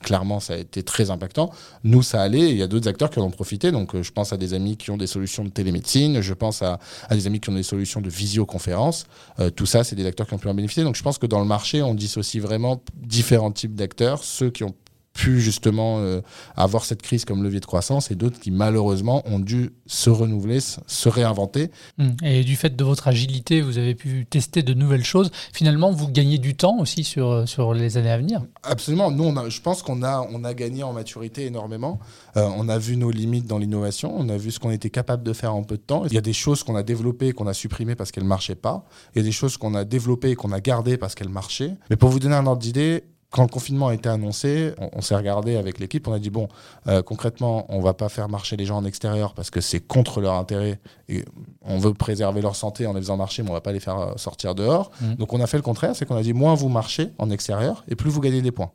clairement, 0.01 0.39
ça 0.39 0.53
a 0.53 0.57
été 0.57 0.83
très 0.83 1.09
impactant. 1.11 1.51
Nous, 1.83 2.01
ça 2.01 2.21
allait. 2.21 2.51
Il 2.51 2.57
y 2.57 2.61
a 2.61 2.67
d'autres 2.67 2.87
acteurs 2.87 3.09
qui 3.09 3.19
en 3.19 3.23
ont 3.23 3.31
profité. 3.31 3.71
Donc, 3.71 3.95
euh, 3.95 4.03
je 4.03 4.11
pense 4.11 4.33
à 4.33 4.37
des 4.37 4.53
amis 4.53 4.77
qui 4.77 4.91
ont 4.91 4.97
des 4.97 5.07
solutions 5.07 5.43
de 5.43 5.49
télémédecine. 5.49 6.21
Je 6.21 6.33
pense 6.33 6.61
à, 6.61 6.79
des 7.11 7.27
amis 7.27 7.39
qui 7.39 7.49
ont 7.49 7.55
des 7.55 7.63
solutions 7.63 8.01
de 8.01 8.09
visioconférence. 8.09 9.05
Euh, 9.39 9.49
tout 9.49 9.65
ça, 9.65 9.83
c'est 9.83 9.95
des 9.95 10.05
acteurs 10.05 10.27
qui 10.27 10.33
ont 10.33 10.39
pu 10.39 10.47
en 10.47 10.53
bénéficier. 10.53 10.83
Donc, 10.83 10.95
je 10.95 11.03
pense 11.03 11.17
que 11.17 11.25
dans 11.25 11.39
le 11.39 11.45
marché, 11.45 11.81
on 11.81 11.93
dissocie 11.93 12.41
vraiment 12.41 12.81
différents 12.95 13.51
types 13.51 13.75
d'acteurs. 13.75 14.23
Ceux 14.23 14.49
qui 14.49 14.63
ont 14.63 14.75
pu 15.13 15.39
justement 15.39 15.99
euh, 15.99 16.21
avoir 16.55 16.85
cette 16.85 17.01
crise 17.01 17.23
comme 17.23 17.43
levier 17.43 17.59
de 17.59 17.65
croissance 17.65 18.11
et 18.11 18.15
d'autres 18.15 18.39
qui 18.39 18.51
malheureusement 18.51 19.21
ont 19.25 19.39
dû 19.39 19.71
se 19.85 20.09
renouveler, 20.09 20.59
se 20.59 21.09
réinventer. 21.09 21.69
Mmh. 21.97 22.09
Et 22.23 22.43
du 22.43 22.55
fait 22.55 22.75
de 22.75 22.83
votre 22.83 23.07
agilité, 23.07 23.61
vous 23.61 23.77
avez 23.77 23.95
pu 23.95 24.25
tester 24.25 24.63
de 24.63 24.73
nouvelles 24.73 25.05
choses. 25.05 25.31
Finalement, 25.53 25.91
vous 25.91 26.07
gagnez 26.07 26.39
du 26.39 26.55
temps 26.55 26.79
aussi 26.79 27.03
sur, 27.03 27.29
euh, 27.29 27.45
sur 27.45 27.73
les 27.73 27.97
années 27.97 28.11
à 28.11 28.17
venir. 28.17 28.41
Absolument. 28.63 29.11
Nous, 29.11 29.23
on 29.23 29.37
a, 29.37 29.49
je 29.49 29.61
pense 29.61 29.83
qu'on 29.83 30.03
a, 30.03 30.27
on 30.31 30.43
a 30.43 30.53
gagné 30.53 30.83
en 30.83 30.93
maturité 30.93 31.45
énormément. 31.45 31.99
Euh, 32.35 32.49
on 32.57 32.67
a 32.67 32.77
vu 32.77 32.97
nos 32.97 33.11
limites 33.11 33.45
dans 33.45 33.59
l'innovation. 33.59 34.13
On 34.17 34.29
a 34.29 34.37
vu 34.37 34.51
ce 34.51 34.59
qu'on 34.59 34.71
était 34.71 34.89
capable 34.89 35.23
de 35.23 35.33
faire 35.33 35.53
en 35.53 35.63
peu 35.63 35.77
de 35.77 35.81
temps. 35.81 36.05
Il 36.05 36.13
y 36.13 36.17
a 36.17 36.21
des 36.21 36.33
choses 36.33 36.63
qu'on 36.63 36.75
a 36.75 36.83
développées 36.83 37.33
qu'on 37.33 37.47
a 37.47 37.53
supprimées 37.53 37.95
parce 37.95 38.11
qu'elles 38.11 38.23
ne 38.23 38.29
marchaient 38.29 38.55
pas. 38.55 38.85
Il 39.15 39.19
y 39.19 39.21
a 39.21 39.23
des 39.23 39.31
choses 39.31 39.57
qu'on 39.57 39.75
a 39.75 39.83
développées 39.83 40.31
et 40.31 40.35
qu'on 40.35 40.51
a 40.51 40.59
gardées 40.59 40.97
parce 40.97 41.15
qu'elles 41.15 41.29
marchaient. 41.29 41.75
Mais 41.89 41.95
pour 41.95 42.09
vous 42.09 42.19
donner 42.19 42.35
un 42.35 42.45
ordre 42.45 42.61
d'idée, 42.61 43.03
quand 43.33 43.41
le 43.41 43.47
confinement 43.47 43.87
a 43.87 43.95
été 43.95 44.07
annoncé, 44.09 44.75
on, 44.77 45.01
s'est 45.01 45.15
regardé 45.15 45.57
avec 45.57 45.79
l'équipe, 45.79 46.07
on 46.07 46.13
a 46.13 46.19
dit 46.19 46.29
bon, 46.29 46.49
euh, 46.87 47.01
concrètement, 47.01 47.65
on 47.67 47.81
va 47.81 47.95
pas 47.95 48.07
faire 48.07 48.29
marcher 48.29 48.57
les 48.57 48.65
gens 48.65 48.77
en 48.77 48.85
extérieur 48.85 49.33
parce 49.33 49.49
que 49.49 49.59
c'est 49.59 49.79
contre 49.79 50.21
leur 50.21 50.35
intérêt 50.35 50.79
et 51.09 51.25
on 51.63 51.79
veut 51.79 51.95
préserver 51.95 52.41
leur 52.41 52.55
santé 52.55 52.85
en 52.85 52.93
les 52.93 53.01
faisant 53.01 53.17
marcher, 53.17 53.41
mais 53.41 53.49
on 53.49 53.53
va 53.53 53.61
pas 53.61 53.71
les 53.71 53.79
faire 53.79 53.97
euh, 53.97 54.13
sortir 54.17 54.53
dehors. 54.53 54.91
Mmh. 55.01 55.15
Donc 55.15 55.33
on 55.33 55.41
a 55.41 55.47
fait 55.47 55.57
le 55.57 55.63
contraire, 55.63 55.95
c'est 55.95 56.05
qu'on 56.05 56.15
a 56.15 56.21
dit 56.21 56.33
moins 56.33 56.53
vous 56.53 56.69
marchez 56.69 57.09
en 57.17 57.31
extérieur 57.31 57.83
et 57.87 57.95
plus 57.95 58.11
vous 58.11 58.21
gagnez 58.21 58.43
des 58.43 58.51
points. 58.51 58.71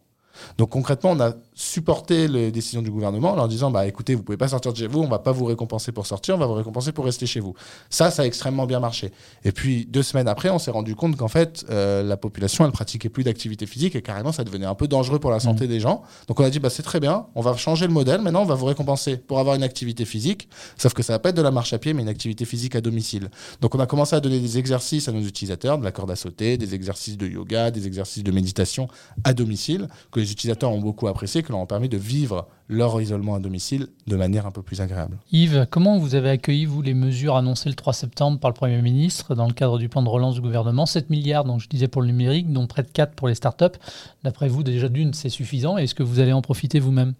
Donc 0.56 0.70
concrètement, 0.70 1.12
on 1.12 1.20
a 1.20 1.34
supporté 1.58 2.28
les 2.28 2.52
décisions 2.52 2.82
du 2.82 2.90
gouvernement 2.90 3.32
en 3.32 3.34
leur 3.34 3.48
disant 3.48 3.72
bah 3.72 3.84
écoutez, 3.84 4.14
vous 4.14 4.22
pouvez 4.22 4.38
pas 4.38 4.46
sortir 4.46 4.72
de 4.72 4.78
chez 4.78 4.86
vous, 4.86 5.00
on 5.00 5.08
va 5.08 5.18
pas 5.18 5.32
vous 5.32 5.44
récompenser 5.44 5.90
pour 5.90 6.06
sortir, 6.06 6.36
on 6.36 6.38
va 6.38 6.46
vous 6.46 6.54
récompenser 6.54 6.92
pour 6.92 7.04
rester 7.04 7.26
chez 7.26 7.40
vous. 7.40 7.54
Ça, 7.90 8.12
ça 8.12 8.22
a 8.22 8.26
extrêmement 8.26 8.64
bien 8.64 8.78
marché. 8.78 9.10
Et 9.44 9.50
puis 9.50 9.84
deux 9.84 10.04
semaines 10.04 10.28
après, 10.28 10.50
on 10.50 10.60
s'est 10.60 10.70
rendu 10.70 10.94
compte 10.94 11.16
qu'en 11.16 11.26
fait, 11.26 11.66
euh, 11.68 12.04
la 12.04 12.16
population, 12.16 12.64
elle 12.64 12.70
pratiquait 12.70 13.08
plus 13.08 13.24
d'activité 13.24 13.66
physique 13.66 13.96
et 13.96 14.02
carrément, 14.02 14.30
ça 14.30 14.44
devenait 14.44 14.66
un 14.66 14.76
peu 14.76 14.86
dangereux 14.86 15.18
pour 15.18 15.32
la 15.32 15.40
santé 15.40 15.64
mmh. 15.64 15.68
des 15.68 15.80
gens. 15.80 16.02
Donc 16.28 16.38
on 16.38 16.44
a 16.44 16.50
dit 16.50 16.60
bah 16.60 16.70
c'est 16.70 16.84
très 16.84 17.00
bien, 17.00 17.26
on 17.34 17.40
va 17.40 17.56
changer 17.56 17.88
le 17.88 17.92
modèle. 17.92 18.22
Maintenant, 18.22 18.42
on 18.42 18.46
va 18.46 18.54
vous 18.54 18.66
récompenser 18.66 19.16
pour 19.16 19.40
avoir 19.40 19.56
une 19.56 19.64
activité 19.64 20.04
physique, 20.04 20.48
sauf 20.76 20.94
que 20.94 21.02
ça 21.02 21.14
va 21.14 21.18
pas 21.18 21.30
être 21.30 21.36
de 21.36 21.42
la 21.42 21.50
marche 21.50 21.72
à 21.72 21.78
pied, 21.78 21.92
mais 21.92 22.02
une 22.02 22.08
activité 22.08 22.44
physique 22.44 22.76
à 22.76 22.80
domicile. 22.80 23.30
Donc 23.60 23.74
on 23.74 23.80
a 23.80 23.86
commencé 23.86 24.14
à 24.14 24.20
donner 24.20 24.38
des 24.38 24.58
exercices 24.58 25.08
à 25.08 25.12
nos 25.12 25.22
utilisateurs, 25.22 25.76
de 25.76 25.82
la 25.82 25.90
corde 25.90 26.12
à 26.12 26.16
sauter, 26.16 26.56
des 26.56 26.76
exercices 26.76 27.16
de 27.16 27.26
yoga, 27.26 27.72
des 27.72 27.88
exercices 27.88 28.22
de 28.22 28.30
méditation 28.30 28.86
à 29.24 29.34
domicile 29.34 29.88
que 30.12 30.20
les 30.20 30.30
utilisateurs 30.30 30.70
ont 30.70 30.80
beaucoup 30.80 31.08
apprécié, 31.08 31.42
qui 31.48 31.52
leur 31.52 31.62
ont 31.62 31.66
permis 31.66 31.88
de 31.88 31.96
vivre 31.96 32.46
leur 32.68 33.00
isolement 33.00 33.34
à 33.34 33.38
domicile 33.38 33.88
de 34.06 34.16
manière 34.16 34.46
un 34.46 34.50
peu 34.50 34.60
plus 34.60 34.82
agréable. 34.82 35.16
Yves, 35.32 35.66
comment 35.70 35.98
vous 35.98 36.14
avez 36.14 36.28
accueilli, 36.28 36.66
vous, 36.66 36.82
les 36.82 36.92
mesures 36.92 37.36
annoncées 37.36 37.70
le 37.70 37.74
3 37.74 37.94
septembre 37.94 38.38
par 38.38 38.50
le 38.50 38.54
Premier 38.54 38.82
ministre 38.82 39.34
dans 39.34 39.46
le 39.46 39.54
cadre 39.54 39.78
du 39.78 39.88
plan 39.88 40.02
de 40.02 40.10
relance 40.10 40.34
du 40.34 40.42
gouvernement? 40.42 40.84
7 40.84 41.08
milliards, 41.08 41.44
donc 41.44 41.60
je 41.60 41.68
disais 41.68 41.88
pour 41.88 42.02
le 42.02 42.08
numérique, 42.08 42.52
dont 42.52 42.66
près 42.66 42.82
de 42.82 42.90
4 42.90 43.14
pour 43.14 43.28
les 43.28 43.34
startups. 43.34 43.78
D'après 44.24 44.48
vous, 44.48 44.62
déjà 44.62 44.90
d'une, 44.90 45.14
c'est 45.14 45.30
suffisant? 45.30 45.78
Est-ce 45.78 45.94
que 45.94 46.02
vous 46.02 46.20
allez 46.20 46.34
en 46.34 46.42
profiter 46.42 46.80
vous-même? 46.80 47.14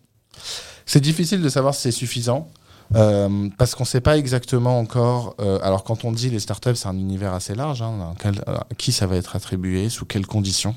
C'est 0.85 1.01
difficile 1.01 1.41
de 1.41 1.49
savoir 1.49 1.75
si 1.75 1.81
c'est 1.83 1.91
suffisant. 1.91 2.49
Euh, 2.95 3.49
parce 3.57 3.75
qu'on 3.75 3.85
ne 3.85 3.89
sait 3.89 4.01
pas 4.03 4.19
exactement 4.19 4.79
encore. 4.79 5.37
Euh, 5.41 5.59
alors, 5.63 5.85
quand 5.85 6.05
on 6.05 6.13
dit 6.13 6.29
les 6.29 6.41
startups, 6.41 6.75
c'est 6.75 6.89
un 6.89 6.97
univers 6.97 7.33
assez 7.33 7.55
large. 7.55 7.81
Hein, 7.81 8.15
à 8.47 8.75
qui 8.77 8.93
ça 8.93 9.07
va 9.07 9.17
être 9.17 9.37
attribué, 9.37 9.89
sous 9.89 10.05
quelles 10.05 10.27
conditions. 10.27 10.75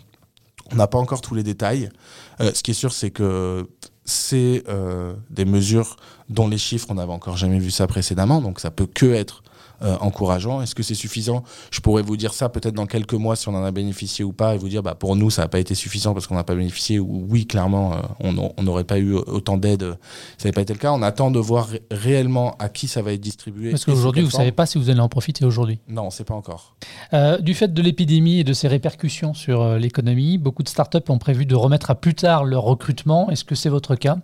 On 0.73 0.75
n'a 0.75 0.87
pas 0.87 0.97
encore 0.97 1.21
tous 1.21 1.35
les 1.35 1.43
détails. 1.43 1.89
Euh, 2.39 2.51
ce 2.53 2.63
qui 2.63 2.71
est 2.71 2.75
sûr, 2.75 2.93
c'est 2.93 3.11
que 3.11 3.67
c'est 4.05 4.63
des 5.29 5.45
mesures 5.45 5.95
dont 6.29 6.47
les 6.47 6.57
chiffres, 6.57 6.87
on 6.89 6.95
n'avait 6.95 7.13
encore 7.13 7.37
jamais 7.37 7.59
vu 7.59 7.71
ça 7.71 7.87
précédemment. 7.87 8.41
Donc, 8.41 8.59
ça 8.59 8.71
peut 8.71 8.87
que 8.87 9.13
être 9.13 9.43
euh, 9.83 9.97
encourageant. 9.99 10.61
Est-ce 10.61 10.75
que 10.75 10.83
c'est 10.83 10.95
suffisant? 10.95 11.43
Je 11.71 11.79
pourrais 11.79 12.01
vous 12.01 12.17
dire 12.17 12.33
ça 12.33 12.49
peut-être 12.49 12.73
dans 12.73 12.85
quelques 12.85 13.13
mois 13.13 13.35
si 13.35 13.49
on 13.49 13.55
en 13.55 13.63
a 13.63 13.71
bénéficié 13.71 14.23
ou 14.23 14.33
pas 14.33 14.55
et 14.55 14.57
vous 14.57 14.69
dire 14.69 14.83
bah, 14.83 14.95
pour 14.95 15.15
nous 15.15 15.29
ça 15.29 15.43
n'a 15.43 15.47
pas 15.47 15.59
été 15.59 15.75
suffisant 15.75 16.13
parce 16.13 16.27
qu'on 16.27 16.35
n'a 16.35 16.43
pas 16.43 16.55
bénéficié 16.55 16.99
ou 16.99 17.25
oui 17.29 17.45
clairement 17.45 17.93
euh, 17.93 17.97
on 18.19 18.63
n'aurait 18.63 18.83
pas 18.83 18.99
eu 18.99 19.13
autant 19.13 19.57
d'aide. 19.57 19.97
Ça 20.37 20.49
n'a 20.49 20.53
pas 20.53 20.61
été 20.61 20.73
le 20.73 20.79
cas. 20.79 20.91
On 20.91 21.01
attend 21.01 21.31
de 21.31 21.39
voir 21.39 21.69
réellement 21.89 22.55
à 22.59 22.69
qui 22.69 22.87
ça 22.87 23.01
va 23.01 23.13
être 23.13 23.21
distribué. 23.21 23.71
Parce 23.71 23.85
qu'aujourd'hui 23.85 24.21
vous 24.21 24.29
ne 24.29 24.33
savez 24.33 24.51
pas 24.51 24.65
si 24.65 24.77
vous 24.77 24.89
allez 24.89 24.99
en 24.99 25.09
profiter 25.09 25.45
aujourd'hui. 25.45 25.79
Non, 25.87 26.03
on 26.03 26.05
ne 26.05 26.11
sait 26.11 26.23
pas 26.23 26.35
encore. 26.35 26.75
Euh, 27.13 27.37
du 27.39 27.53
fait 27.53 27.73
de 27.73 27.81
l'épidémie 27.81 28.39
et 28.39 28.43
de 28.43 28.53
ses 28.53 28.67
répercussions 28.67 29.33
sur 29.33 29.77
l'économie, 29.77 30.37
beaucoup 30.37 30.63
de 30.63 30.69
startups 30.69 30.99
ont 31.09 31.17
prévu 31.17 31.45
de 31.45 31.55
remettre 31.55 31.91
à 31.91 31.95
plus 31.95 32.15
tard 32.15 32.45
leur 32.45 32.63
recrutement. 32.63 33.29
Est-ce 33.29 33.43
que 33.43 33.55
c'est 33.55 33.69
votre 33.69 33.95
cas? 33.95 34.17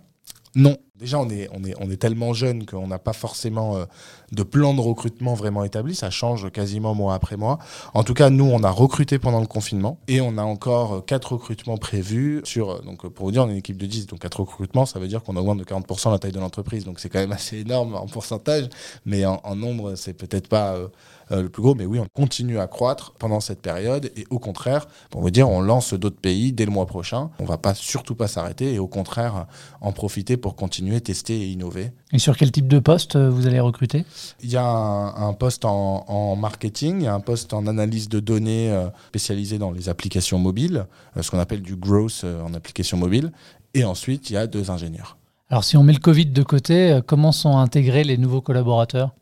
Non. 0.54 0.76
Déjà, 0.98 1.20
on 1.20 1.30
est, 1.30 1.48
on 1.52 1.62
est, 1.62 1.74
on 1.78 1.88
est 1.90 1.96
tellement 1.96 2.32
jeune 2.32 2.66
qu'on 2.66 2.88
n'a 2.88 2.98
pas 2.98 3.12
forcément 3.12 3.76
euh, 3.76 3.84
de 4.32 4.42
plan 4.42 4.74
de 4.74 4.80
recrutement 4.80 5.34
vraiment 5.34 5.64
établi. 5.64 5.94
Ça 5.94 6.10
change 6.10 6.50
quasiment 6.50 6.94
mois 6.94 7.14
après 7.14 7.36
mois. 7.36 7.58
En 7.94 8.04
tout 8.04 8.14
cas, 8.14 8.30
nous, 8.30 8.44
on 8.44 8.62
a 8.62 8.70
recruté 8.70 9.18
pendant 9.18 9.40
le 9.40 9.46
confinement 9.46 9.98
et 10.08 10.20
on 10.20 10.38
a 10.38 10.42
encore 10.42 10.94
euh, 10.94 11.00
quatre 11.00 11.32
recrutements 11.32 11.76
prévus. 11.76 12.40
Sur, 12.44 12.70
euh, 12.70 12.80
donc, 12.80 13.06
pour 13.08 13.26
vous 13.26 13.32
dire, 13.32 13.44
on 13.44 13.48
est 13.48 13.52
une 13.52 13.58
équipe 13.58 13.78
de 13.78 13.86
10, 13.86 14.06
donc 14.06 14.20
quatre 14.20 14.40
recrutements, 14.40 14.86
ça 14.86 14.98
veut 14.98 15.08
dire 15.08 15.22
qu'on 15.22 15.36
augmente 15.36 15.58
de 15.58 15.64
40% 15.64 16.10
la 16.10 16.18
taille 16.18 16.32
de 16.32 16.40
l'entreprise. 16.40 16.84
Donc, 16.84 17.00
c'est 17.00 17.08
quand 17.08 17.20
même 17.20 17.32
assez 17.32 17.58
énorme 17.58 17.94
en 17.94 18.06
pourcentage, 18.06 18.68
mais 19.06 19.24
en, 19.24 19.56
nombre, 19.56 19.94
c'est 19.94 20.14
peut-être 20.14 20.48
pas. 20.48 20.74
Euh, 20.74 21.42
le 21.42 21.48
plus 21.48 21.62
gros, 21.62 21.74
mais 21.74 21.84
oui, 21.84 21.98
on 21.98 22.06
continue 22.06 22.58
à 22.58 22.66
croître 22.66 23.12
pendant 23.18 23.40
cette 23.40 23.60
période 23.60 24.10
et 24.16 24.26
au 24.30 24.38
contraire, 24.38 24.86
pour 25.10 25.20
vous 25.20 25.30
dire, 25.30 25.48
on 25.48 25.60
lance 25.60 25.92
d'autres 25.92 26.20
pays 26.20 26.52
dès 26.52 26.64
le 26.64 26.70
mois 26.70 26.86
prochain. 26.86 27.30
On 27.38 27.44
va 27.44 27.58
pas 27.58 27.74
surtout 27.74 28.14
pas 28.14 28.28
s'arrêter 28.28 28.72
et 28.72 28.78
au 28.78 28.86
contraire 28.86 29.46
en 29.80 29.92
profiter 29.92 30.36
pour 30.36 30.56
continuer, 30.56 31.00
tester 31.00 31.38
et 31.38 31.46
innover. 31.48 31.92
Et 32.12 32.18
sur 32.18 32.36
quel 32.36 32.50
type 32.50 32.68
de 32.68 32.78
poste 32.78 33.16
euh, 33.16 33.28
vous 33.28 33.46
allez 33.46 33.60
recruter? 33.60 34.04
Il 34.42 34.50
y 34.50 34.56
a 34.56 34.64
un, 34.64 35.32
poste 35.32 35.64
en, 35.64 36.36
marketing, 36.36 37.00
il 37.00 37.04
y 37.04 37.06
a 37.06 37.14
un 37.14 37.20
poste 37.20 37.52
en 37.52 37.66
analyse 37.66 38.08
de 38.08 38.20
données 38.20 38.70
euh, 38.70 38.88
spécialisé 39.08 39.58
dans 39.58 39.70
les 39.70 39.88
applications 39.88 40.38
mobiles, 40.38 40.86
ce 41.20 41.30
qu'on 41.30 41.38
appelle 41.38 41.62
du 41.62 41.76
growth 41.76 42.24
en 42.24 42.54
applications 42.54 42.96
mobiles, 42.96 43.32
et 43.74 43.84
ensuite 43.84 44.30
il 44.30 44.34
y 44.34 44.36
a 44.36 44.46
deux 44.46 44.70
ingénieurs. 44.70 45.16
Alors 45.50 45.64
si 45.64 45.76
on 45.76 45.82
met 45.82 45.92
le 45.92 46.00
Covid 46.00 46.26
de 46.26 46.42
côté, 46.42 47.00
comment 47.06 47.32
sont 47.32 47.56
intégrés 47.56 48.04
les 48.04 48.18
nouveaux 48.18 48.42
collaborateurs? 48.42 49.14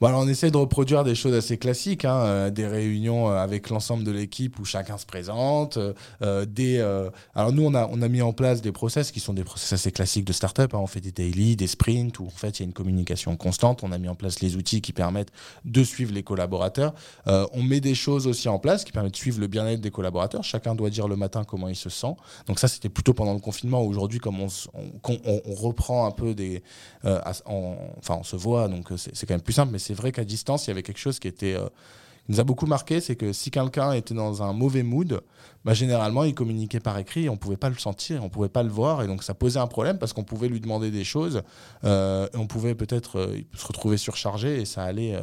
Bon, 0.00 0.08
alors 0.08 0.20
on 0.20 0.28
essaie 0.28 0.50
de 0.50 0.56
reproduire 0.56 1.04
des 1.04 1.14
choses 1.14 1.34
assez 1.34 1.56
classiques, 1.58 2.04
hein, 2.04 2.20
euh, 2.24 2.50
des 2.50 2.66
réunions 2.66 3.30
euh, 3.30 3.36
avec 3.36 3.70
l'ensemble 3.70 4.04
de 4.04 4.10
l'équipe 4.10 4.58
où 4.58 4.64
chacun 4.64 4.98
se 4.98 5.06
présente. 5.06 5.78
Euh, 6.22 6.44
des, 6.46 6.80
alors 7.34 7.52
nous, 7.52 7.64
on 7.64 7.74
a, 7.74 7.88
on 7.90 8.02
a 8.02 8.08
mis 8.08 8.22
en 8.22 8.32
place 8.32 8.62
des 8.62 8.72
process 8.72 9.10
qui 9.10 9.20
sont 9.20 9.32
des 9.32 9.44
process 9.44 9.72
assez 9.72 9.92
classiques 9.92 10.24
de 10.24 10.32
start-up. 10.32 10.74
Hein. 10.74 10.78
On 10.78 10.86
fait 10.86 11.00
des 11.00 11.12
daily, 11.12 11.56
des 11.56 11.66
sprints, 11.66 12.18
où 12.18 12.26
en 12.26 12.30
fait 12.30 12.58
il 12.58 12.62
y 12.62 12.64
a 12.64 12.66
une 12.66 12.72
communication 12.72 13.36
constante. 13.36 13.82
On 13.82 13.92
a 13.92 13.98
mis 13.98 14.08
en 14.08 14.14
place 14.14 14.40
les 14.40 14.56
outils 14.56 14.80
qui 14.80 14.92
permettent 14.92 15.30
de 15.64 15.84
suivre 15.84 16.12
les 16.12 16.22
collaborateurs. 16.22 16.94
on 17.26 17.62
met 17.62 17.80
des 17.80 17.94
choses 17.94 18.26
aussi 18.26 18.48
en 18.48 18.58
place 18.58 18.84
qui 18.84 18.92
permettent 18.92 19.12
de 19.12 19.16
suivre 19.18 19.40
le 19.40 19.46
bien-être 19.46 19.80
des 19.80 19.90
collaborateurs. 19.90 20.44
Chacun 20.44 20.74
doit 20.74 20.90
dire 20.90 21.08
le 21.08 21.16
matin 21.16 21.44
comment 21.44 21.68
il 21.68 21.76
se 21.76 21.90
sent. 21.90 22.14
Donc 22.46 22.58
ça, 22.58 22.68
c'était 22.68 22.88
plutôt 22.88 23.14
pendant 23.14 23.34
le 23.34 23.40
confinement. 23.40 23.82
Aujourd'hui, 23.82 24.18
comme 24.18 24.40
on, 24.40 24.48
on, 25.04 25.54
reprend 25.54 26.06
un 26.06 26.10
peu 26.10 26.34
des... 26.34 26.62
enfin, 27.04 28.16
on 28.18 28.22
se 28.22 28.36
voit, 28.36 28.68
donc 28.68 28.88
c'est 28.96 29.26
quand 29.26 29.34
même 29.34 29.40
plus 29.40 29.55
simple, 29.56 29.72
mais 29.72 29.78
c'est 29.78 29.94
vrai 29.94 30.12
qu'à 30.12 30.24
distance, 30.24 30.66
il 30.66 30.70
y 30.70 30.72
avait 30.72 30.82
quelque 30.82 30.98
chose 30.98 31.18
qui 31.18 31.28
était 31.28 31.54
euh, 31.54 31.68
nous 32.28 32.40
a 32.40 32.44
beaucoup 32.44 32.66
marqué, 32.66 33.00
c'est 33.00 33.16
que 33.16 33.32
si 33.32 33.50
quelqu'un 33.50 33.92
était 33.92 34.14
dans 34.14 34.42
un 34.42 34.52
mauvais 34.52 34.82
mood, 34.82 35.20
bah, 35.64 35.74
généralement, 35.74 36.24
il 36.24 36.34
communiquait 36.34 36.80
par 36.80 36.98
écrit 36.98 37.24
et 37.24 37.28
on 37.28 37.34
ne 37.34 37.38
pouvait 37.38 37.56
pas 37.56 37.68
le 37.68 37.76
sentir, 37.76 38.20
on 38.22 38.24
ne 38.24 38.30
pouvait 38.30 38.48
pas 38.48 38.64
le 38.64 38.68
voir. 38.68 39.02
Et 39.02 39.06
donc, 39.06 39.22
ça 39.22 39.34
posait 39.34 39.60
un 39.60 39.66
problème 39.68 39.98
parce 39.98 40.12
qu'on 40.12 40.24
pouvait 40.24 40.48
lui 40.48 40.60
demander 40.60 40.90
des 40.90 41.04
choses 41.04 41.42
euh, 41.84 42.28
et 42.32 42.36
on 42.36 42.46
pouvait 42.46 42.74
peut-être 42.74 43.18
euh, 43.18 43.40
se 43.54 43.66
retrouver 43.66 43.96
surchargé 43.96 44.60
et 44.60 44.64
ça 44.64 44.82
allait 44.82 45.16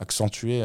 accentuer 0.00 0.62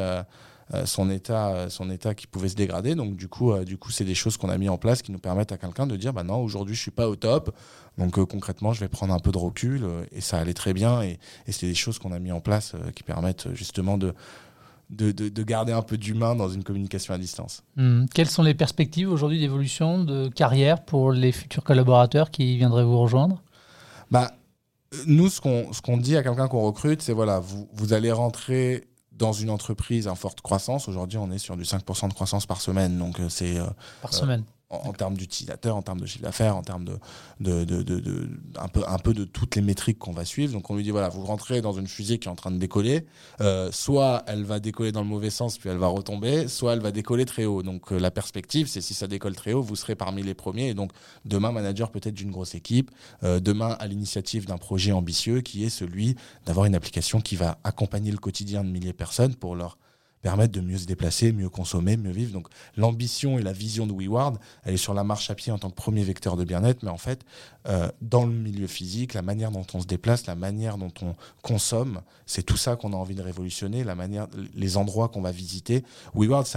son, 0.86 1.10
état, 1.10 1.70
son 1.70 1.90
état 1.90 2.16
qui 2.16 2.28
pouvait 2.28 2.50
se 2.50 2.56
dégrader. 2.56 2.96
Donc, 2.96 3.16
du 3.16 3.28
coup, 3.28 3.58
du 3.64 3.78
coup 3.78 3.92
c'est 3.92 4.06
des 4.06 4.16
choses 4.16 4.38
qu'on 4.38 4.50
a 4.50 4.58
mis 4.58 4.70
en 4.70 4.78
place 4.78 5.02
qui 5.02 5.12
nous 5.12 5.20
permettent 5.20 5.52
à 5.52 5.58
quelqu'un 5.58 5.88
de 5.88 5.96
dire 5.96 6.14
bah 6.14 6.24
non, 6.24 6.38
aujourd'hui, 6.38 6.76
je 6.76 6.80
ne 6.80 6.84
suis 6.84 6.92
pas 6.92 7.08
au 7.08 7.16
top. 7.16 7.56
Donc, 7.98 8.14
concrètement, 8.26 8.74
je 8.74 8.80
vais 8.80 8.88
prendre 8.88 9.14
un 9.14 9.20
peu 9.20 9.32
de 9.32 9.38
recul 9.38 9.86
et 10.12 10.22
ça 10.22 10.38
allait 10.38 10.54
très 10.54 10.74
bien. 10.74 11.02
Et, 11.02 11.20
et 11.48 11.52
c'est 11.52 11.68
des 11.68 11.76
choses 11.76 12.00
qu'on 12.00 12.12
a 12.12 12.20
mis 12.20 12.32
en 12.32 12.42
place 12.42 12.74
qui 12.96 13.04
permettent 13.04 13.54
justement 13.54 13.98
de 13.98 14.14
de, 14.90 15.44
garder 15.44 15.72
un 15.72 15.82
peu 15.82 15.98
d'humain 15.98 16.36
dans 16.36 16.50
une 16.50 16.64
communication 16.64 17.14
à 17.14 17.18
distance. 17.18 17.64
Hmm. 17.76 18.06
Quelles 18.14 18.30
sont 18.30 18.44
les 18.44 18.54
perspectives 18.54 19.12
aujourd'hui 19.12 19.40
d'évolution 19.40 20.04
de 20.04 20.30
carrière 20.30 20.84
pour 20.84 21.12
les 21.12 21.32
futurs 21.32 21.64
collaborateurs 21.64 22.32
qui 22.32 22.58
viendraient 22.58 22.84
vous 22.84 23.00
rejoindre? 23.00 23.42
Bah, 24.12 24.32
Nous, 25.08 25.30
ce 25.30 25.42
qu'on 25.42 25.98
dit 25.98 26.16
à 26.16 26.24
quelqu'un 26.24 26.48
qu'on 26.48 26.62
recrute, 26.62 27.02
c'est 27.02 27.14
voilà, 27.14 27.40
vous, 27.40 27.68
vous 27.74 27.94
allez 27.94 28.12
rentrer 28.12 28.86
dans 29.14 29.34
une 29.34 29.50
entreprise 29.50 30.08
en 30.08 30.16
forte 30.16 30.42
croissance. 30.42 30.88
Aujourd'hui, 30.88 31.18
on 31.18 31.32
est 31.32 31.38
sur 31.38 31.56
du 31.56 31.64
5% 31.64 32.10
de 32.10 32.14
croissance 32.14 32.46
par 32.46 32.62
semaine. 32.62 32.98
Donc, 32.98 33.20
euh, 33.20 33.30
c'est. 33.30 33.58
Euh, 33.58 33.68
par 34.02 34.14
semaine 34.14 34.44
en, 34.74 34.94
termes 34.94 35.16
d'utilisateurs, 35.16 35.76
en 35.76 35.82
termes 35.82 36.00
de 36.00 36.06
chiffre 36.06 36.24
d'affaires, 36.24 36.56
en 36.56 36.64
termes 36.64 36.86
de, 37.40 37.66
un, 38.60 38.68
peu, 38.68 38.82
un 38.88 38.98
peu 38.98 39.14
de 39.14 39.24
toutes 39.24 39.56
les 39.56 39.62
métriques 39.62 40.00
qu'on 40.00 40.12
va 40.12 40.26
suivre. 40.26 40.54
Donc 40.54 40.70
on 40.70 40.76
lui 40.76 40.84
dit 40.84 40.92
voilà, 40.92 41.10
vous 41.10 41.24
rentrez 41.24 41.62
dans 41.62 41.74
une 41.74 41.88
fusée 41.88 42.20
qui 42.20 42.28
est 42.28 42.32
en 42.32 42.36
train 42.36 42.52
de 42.52 42.58
décoller, 42.58 43.06
euh, 43.42 43.72
soit 43.72 44.24
elle 44.28 44.44
va 44.44 44.60
décoller 44.60 44.92
dans 44.92 45.02
le 45.02 45.08
mauvais 45.08 45.30
sens 45.30 45.58
puis 45.58 45.70
elle 45.70 45.78
va 45.78 45.88
retomber, 45.88 46.48
soit 46.48 46.74
elle 46.74 46.82
va 46.82 46.92
décoller 46.92 47.26
très 47.26 47.46
haut. 47.46 47.64
Donc 47.64 47.92
euh, 47.92 48.00
la 48.00 48.12
perspective, 48.12 48.68
c'est 48.68 48.82
si 48.82 48.94
ça 48.94 49.08
décolle 49.08 49.36
très 49.36 49.54
haut, 49.54 49.62
vous 49.62 49.76
serez 49.76 49.96
parmi 49.96 50.24
les 50.24 50.34
premiers. 50.34 50.70
Et 50.70 50.74
donc 50.74 50.92
demain, 51.26 51.52
manager 51.52 51.92
peut-être 51.92 52.16
d'une 52.16 52.32
grosse 52.32 52.56
équipe, 52.56 52.92
euh, 53.24 53.40
demain 53.40 53.76
à 53.80 53.88
l'initiative 53.88 54.46
d'un 54.46 54.58
projet 54.58 54.92
ambitieux 54.92 55.42
qui 55.42 55.64
est 55.64 55.70
celui 55.70 56.16
d'avoir 56.46 56.66
une 56.66 56.76
application 56.76 57.22
qui 57.22 57.36
va 57.36 57.60
accompagner 57.64 58.12
le 58.12 58.18
quotidien 58.18 58.64
de 58.64 58.70
milliers 58.70 58.92
de 58.92 58.98
personnes 58.98 59.36
pour 59.36 59.56
leur 59.56 59.78
permettre 60.24 60.54
de 60.54 60.62
mieux 60.62 60.78
se 60.78 60.86
déplacer, 60.86 61.34
mieux 61.34 61.50
consommer, 61.50 61.98
mieux 61.98 62.12
vivre. 62.12 62.32
Donc 62.32 62.48
l'ambition 62.78 63.38
et 63.38 63.44
la 63.44 63.52
vision 63.52 63.86
de 63.86 63.94
WeWard, 63.94 64.40
elle 64.64 64.74
est 64.74 64.78
sur 64.78 64.96
la 64.96 65.04
marche 65.04 65.30
à 65.30 65.36
pied 65.36 65.52
en 65.52 65.60
tant 65.60 65.70
que 65.70 65.76
premier 65.76 66.02
vecteur 66.02 66.38
de 66.38 66.46
bien-être, 66.46 66.82
mais 66.82 66.90
en 66.90 66.98
fait, 66.98 67.24
euh, 67.68 67.90
dans 68.02 68.26
le 68.26 68.34
milieu 68.34 68.66
physique, 68.66 69.14
la 69.14 69.22
manière 69.22 69.52
dont 69.52 69.66
on 69.74 69.82
se 69.82 69.86
déplace, 69.86 70.26
la 70.26 70.36
manière 70.36 70.78
dont 70.78 70.94
on 71.02 71.16
consomme, 71.42 72.02
c'est 72.26 72.44
tout 72.44 72.58
ça 72.58 72.78
qu'on 72.78 72.94
a 72.94 72.96
envie 72.96 73.16
de 73.16 73.22
révolutionner, 73.22 73.84
la 73.84 73.96
manière, 73.96 74.28
les 74.56 74.78
endroits 74.78 75.10
qu'on 75.10 75.22
va 75.22 75.32
visiter. 75.32 75.84
WeWard, 76.16 76.48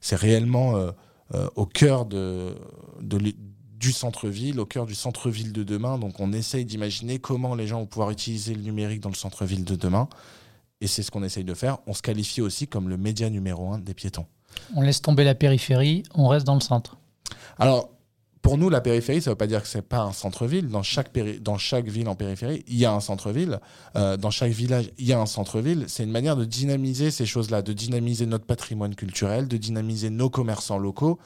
c'est 0.00 0.16
réellement 0.16 0.76
euh, 0.76 0.92
euh, 1.34 1.48
au 1.56 1.64
cœur 1.64 2.04
du 2.04 3.92
centre-ville, 3.92 4.60
au 4.60 4.66
cœur 4.66 4.84
du 4.84 4.94
centre-ville 4.94 5.54
de 5.54 5.64
demain. 5.64 5.96
Donc 5.96 6.20
on 6.20 6.34
essaye 6.34 6.66
d'imaginer 6.66 7.18
comment 7.18 7.54
les 7.54 7.66
gens 7.66 7.80
vont 7.80 7.86
pouvoir 7.86 8.10
utiliser 8.10 8.54
le 8.54 8.60
numérique 8.60 9.00
dans 9.00 9.08
le 9.08 9.14
centre-ville 9.14 9.64
de 9.64 9.74
demain 9.74 10.06
et 10.80 10.86
c'est 10.86 11.02
ce 11.02 11.10
qu'on 11.10 11.22
essaye 11.22 11.44
de 11.44 11.54
faire, 11.54 11.78
on 11.86 11.94
se 11.94 12.02
qualifie 12.02 12.40
aussi 12.40 12.66
comme 12.66 12.88
le 12.88 12.96
média 12.96 13.30
numéro 13.30 13.72
un 13.72 13.78
des 13.78 13.94
piétons. 13.94 14.26
On 14.74 14.82
laisse 14.82 15.02
tomber 15.02 15.24
la 15.24 15.34
périphérie, 15.34 16.02
on 16.14 16.28
reste 16.28 16.46
dans 16.46 16.54
le 16.54 16.60
centre. 16.60 16.96
Alors, 17.58 17.90
pour 18.42 18.58
nous, 18.58 18.70
la 18.70 18.80
périphérie, 18.80 19.20
ça 19.20 19.30
ne 19.30 19.32
veut 19.32 19.38
pas 19.38 19.48
dire 19.48 19.60
que 19.60 19.66
ce 19.66 19.78
n'est 19.78 19.82
pas 19.82 20.02
un 20.02 20.12
centre-ville. 20.12 20.68
Dans 20.68 20.84
chaque, 20.84 21.10
dans 21.42 21.58
chaque 21.58 21.88
ville 21.88 22.08
en 22.08 22.14
périphérie, 22.14 22.62
il 22.68 22.76
y 22.76 22.84
a 22.84 22.92
un 22.92 23.00
centre-ville. 23.00 23.58
Euh, 23.96 24.16
dans 24.16 24.30
chaque 24.30 24.52
village, 24.52 24.92
il 24.98 25.06
y 25.06 25.12
a 25.12 25.20
un 25.20 25.26
centre-ville. 25.26 25.86
C'est 25.88 26.04
une 26.04 26.12
manière 26.12 26.36
de 26.36 26.44
dynamiser 26.44 27.10
ces 27.10 27.26
choses-là, 27.26 27.62
de 27.62 27.72
dynamiser 27.72 28.24
notre 28.24 28.44
patrimoine 28.44 28.94
culturel, 28.94 29.48
de 29.48 29.56
dynamiser 29.56 30.10
nos 30.10 30.30
commerçants 30.30 30.78
locaux. 30.78 31.18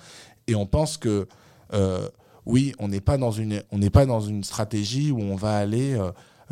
Et 0.46 0.54
on 0.54 0.64
pense 0.64 0.96
que, 0.96 1.28
euh, 1.74 2.08
oui, 2.46 2.72
on 2.78 2.88
n'est 2.88 3.02
pas, 3.02 3.18
dans 3.18 3.32
une, 3.32 3.62
pas 3.92 4.06
dans 4.06 4.20
une 4.20 4.42
stratégie 4.42 5.10
où 5.10 5.20
on 5.20 5.36
va 5.36 5.58
aller... 5.58 6.00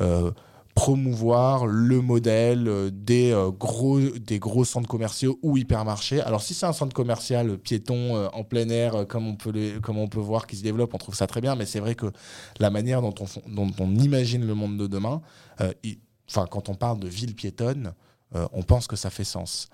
Euh, 0.01 0.31
promouvoir 0.79 1.67
le 1.67 2.01
modèle 2.01 2.69
euh, 2.69 2.89
des, 2.93 3.33
euh, 3.33 3.51
gros, 3.51 3.99
des 3.99 4.39
gros 4.39 4.65
centres 4.65 4.87
commerciaux 4.87 5.37
ou 5.43 5.57
hypermarchés. 5.57 6.21
Alors 6.21 6.41
si 6.41 6.55
c'est 6.55 6.67
un 6.67 6.73
centre 6.73 6.95
commercial 6.95 7.59
piéton 7.59 8.15
euh, 8.15 8.29
en 8.33 8.45
plein 8.45 8.69
air, 8.69 9.05
comme 9.09 9.27
on, 9.27 9.35
peut 9.35 9.81
comme 9.83 9.99
on 9.99 10.07
peut 10.07 10.21
voir 10.21 10.47
qui 10.47 10.55
se 10.55 10.63
développe, 10.63 10.95
on 10.95 10.99
trouve 10.99 11.17
ça 11.17 11.27
très 11.27 11.41
bien, 11.41 11.57
mais 11.57 11.67
c'est 11.67 11.81
vrai 11.81 11.97
que 11.97 12.07
la 12.61 12.71
manière 12.71 13.03
dont 13.03 13.13
on, 13.81 13.95
imagine 13.97 14.47
le 14.47 14.55
monde 14.55 14.79
de 14.79 14.87
demain, 14.87 15.21
quand 16.51 16.69
on 16.69 16.75
parle 16.75 17.01
de 17.01 17.09
ville 17.09 17.35
piétonne, 17.35 17.93
on 18.53 18.63
pense 18.63 18.87
que 18.87 18.95
ça 18.95 19.11
fait 19.11 19.25
sens. 19.25 19.69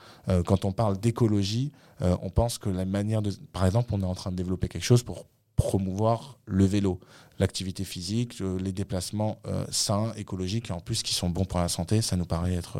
quand 0.46 0.64
on 0.64 0.73
parle 0.73 0.99
d'écologie, 0.99 1.73
on 2.00 2.30
pense 2.30 2.58
que 2.58 2.70
la 2.70 2.84
manière 2.84 3.20
de... 3.20 3.30
Par 3.52 3.66
exemple, 3.66 3.90
on 3.92 4.00
est 4.00 4.06
en 4.06 4.14
train 4.14 4.30
de 4.30 4.37
développer 4.37 4.68
quelque 4.68 4.84
chose 4.84 5.02
pour 5.02 5.26
promouvoir 5.56 6.38
le 6.46 6.64
vélo, 6.64 7.00
l'activité 7.38 7.84
physique, 7.84 8.40
les 8.40 8.72
déplacements 8.72 9.38
sains, 9.70 10.12
écologiques 10.16 10.70
et 10.70 10.72
en 10.72 10.80
plus 10.80 11.02
qui 11.02 11.14
sont 11.14 11.30
bons 11.30 11.44
pour 11.44 11.60
la 11.60 11.68
santé. 11.68 12.02
Ça 12.02 12.16
nous 12.16 12.24
paraît 12.24 12.54
être, 12.54 12.78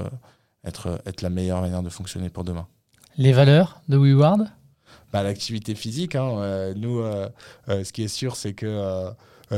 être, 0.64 1.00
être 1.06 1.23
la 1.23 1.30
meilleure 1.30 1.61
manière 1.61 1.82
de 1.82 1.90
fonctionner 1.90 2.30
pour 2.30 2.44
demain. 2.44 2.66
Les 3.16 3.32
valeurs 3.32 3.80
de 3.88 3.96
WeWard? 3.96 4.46
Bah, 5.12 5.23
L'activité 5.23 5.75
physique. 5.75 6.14
Hein, 6.14 6.73
nous, 6.76 7.02
ce 7.68 7.92
qui 7.92 8.02
est 8.02 8.08
sûr, 8.08 8.37
c'est 8.37 8.54
que 8.54 9.12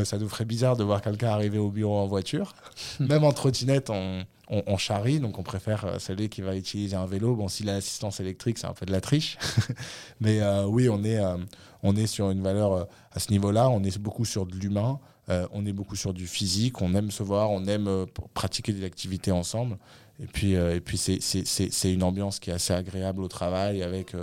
ça 0.05 0.19
nous 0.19 0.29
ferait 0.29 0.45
bizarre 0.45 0.77
de 0.77 0.85
voir 0.85 1.03
quelqu'un 1.03 1.29
arriver 1.29 1.59
au 1.59 1.71
bureau 1.71 1.99
en 1.99 2.07
voiture. 2.07 2.55
Même 3.01 3.25
en 3.25 3.33
trottinette, 3.33 3.91
on, 3.91 4.25
on, 4.49 4.77
charrie, 4.77 5.19
donc 5.19 5.39
on 5.39 5.43
préfère 5.43 5.85
euh, 5.85 5.99
celui 5.99 6.29
qui 6.29 6.41
va 6.41 6.57
utiliser 6.57 6.97
un 6.97 7.07
vélo. 7.07 7.35
Bon, 7.35 7.49
s'il 7.49 7.69
a 7.69 7.75
l'assistance 7.75 8.21
électrique, 8.21 8.59
c'est 8.59 8.67
un 8.67 8.75
peu 8.75 8.87
de 8.87 8.93
la 8.93 9.01
triche. 9.01 9.39
Mais 10.21 10.41
euh, 10.41 10.67
oui, 10.67 10.89
on 10.89 11.03
est, 11.03 11.19
euh, 11.19 11.37
on 11.83 11.97
est 11.97 12.07
sur 12.07 12.31
une 12.31 12.43
valeur 12.43 12.87
à 13.13 13.19
ce 13.19 13.31
niveau-là. 13.33 13.69
On 13.69 13.83
est 13.83 13.99
beaucoup 13.99 14.25
sur 14.25 14.47
de 14.47 14.55
l'humain. 14.55 15.01
on 15.29 15.67
est 15.67 15.73
beaucoup 15.73 15.97
sur 15.97 16.15
du 16.15 16.27
physique. 16.27 16.81
On 16.81 16.95
aime 16.95 17.11
se 17.11 17.23
voir. 17.23 17.51
On 17.51 17.65
aime 17.67 18.07
pratiquer 18.35 18.73
des 18.73 18.85
activités 18.85 19.33
ensemble. 19.33 19.79
Et 20.23 20.27
puis, 20.27 20.53
et 20.53 20.81
puis 20.81 20.97
c'est 20.97 21.93
une 21.93 22.03
ambiance 22.03 22.39
qui 22.39 22.51
est 22.51 22.55
assez 22.55 22.73
agréable 22.73 23.23
au 23.23 23.29
travail 23.29 23.83
avec 23.83 24.15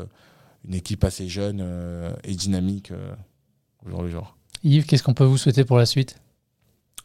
une 0.66 0.74
équipe 0.74 1.04
assez 1.04 1.28
jeune 1.28 2.16
et 2.24 2.34
dynamique 2.34 2.92
au 3.86 3.90
jour 3.90 4.02
le 4.02 4.10
jour. 4.10 4.36
Yves, 4.64 4.86
qu'est-ce 4.86 5.04
qu'on 5.04 5.14
peut 5.14 5.26
vous 5.26 5.38
souhaiter 5.38 5.66
pour 5.66 5.78
la 5.78 5.86
suite? 5.86 6.23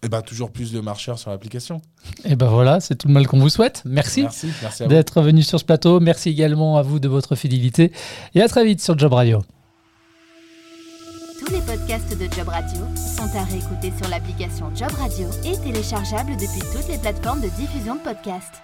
Eh 0.02 0.08
ben, 0.08 0.22
toujours 0.22 0.50
plus 0.50 0.72
de 0.72 0.80
marcheurs 0.80 1.18
sur 1.18 1.30
l'application. 1.30 1.78
Et 2.24 2.30
eh 2.32 2.36
ben 2.36 2.46
voilà, 2.46 2.80
c'est 2.80 2.94
tout 2.94 3.08
le 3.08 3.14
mal 3.14 3.26
qu'on 3.26 3.40
vous 3.40 3.48
souhaite. 3.48 3.82
Merci, 3.84 4.22
merci, 4.22 4.86
d'être 4.86 5.20
venu 5.22 5.42
sur 5.42 5.58
ce 5.58 5.64
plateau. 5.64 5.98
Merci 5.98 6.30
également 6.30 6.76
à 6.76 6.82
vous 6.82 7.00
de 7.00 7.08
votre 7.08 7.34
fidélité. 7.34 7.92
Et 8.34 8.40
à 8.40 8.48
très 8.48 8.64
vite 8.64 8.80
sur 8.80 8.96
Job 8.96 9.12
Radio. 9.12 9.42
Tous 11.40 11.52
les 11.52 11.60
podcasts 11.60 12.16
de 12.16 12.24
Job 12.34 12.48
Radio 12.48 12.80
sont 12.96 13.36
à 13.36 13.44
réécouter 13.44 13.92
sur 14.00 14.08
l'application 14.08 14.70
Job 14.74 14.90
Radio 14.98 15.28
et 15.44 15.56
téléchargeables 15.58 16.32
depuis 16.32 16.60
toutes 16.72 16.88
les 16.88 16.98
plateformes 16.98 17.40
de 17.40 17.48
diffusion 17.48 17.96
de 17.96 18.00
podcasts. 18.00 18.62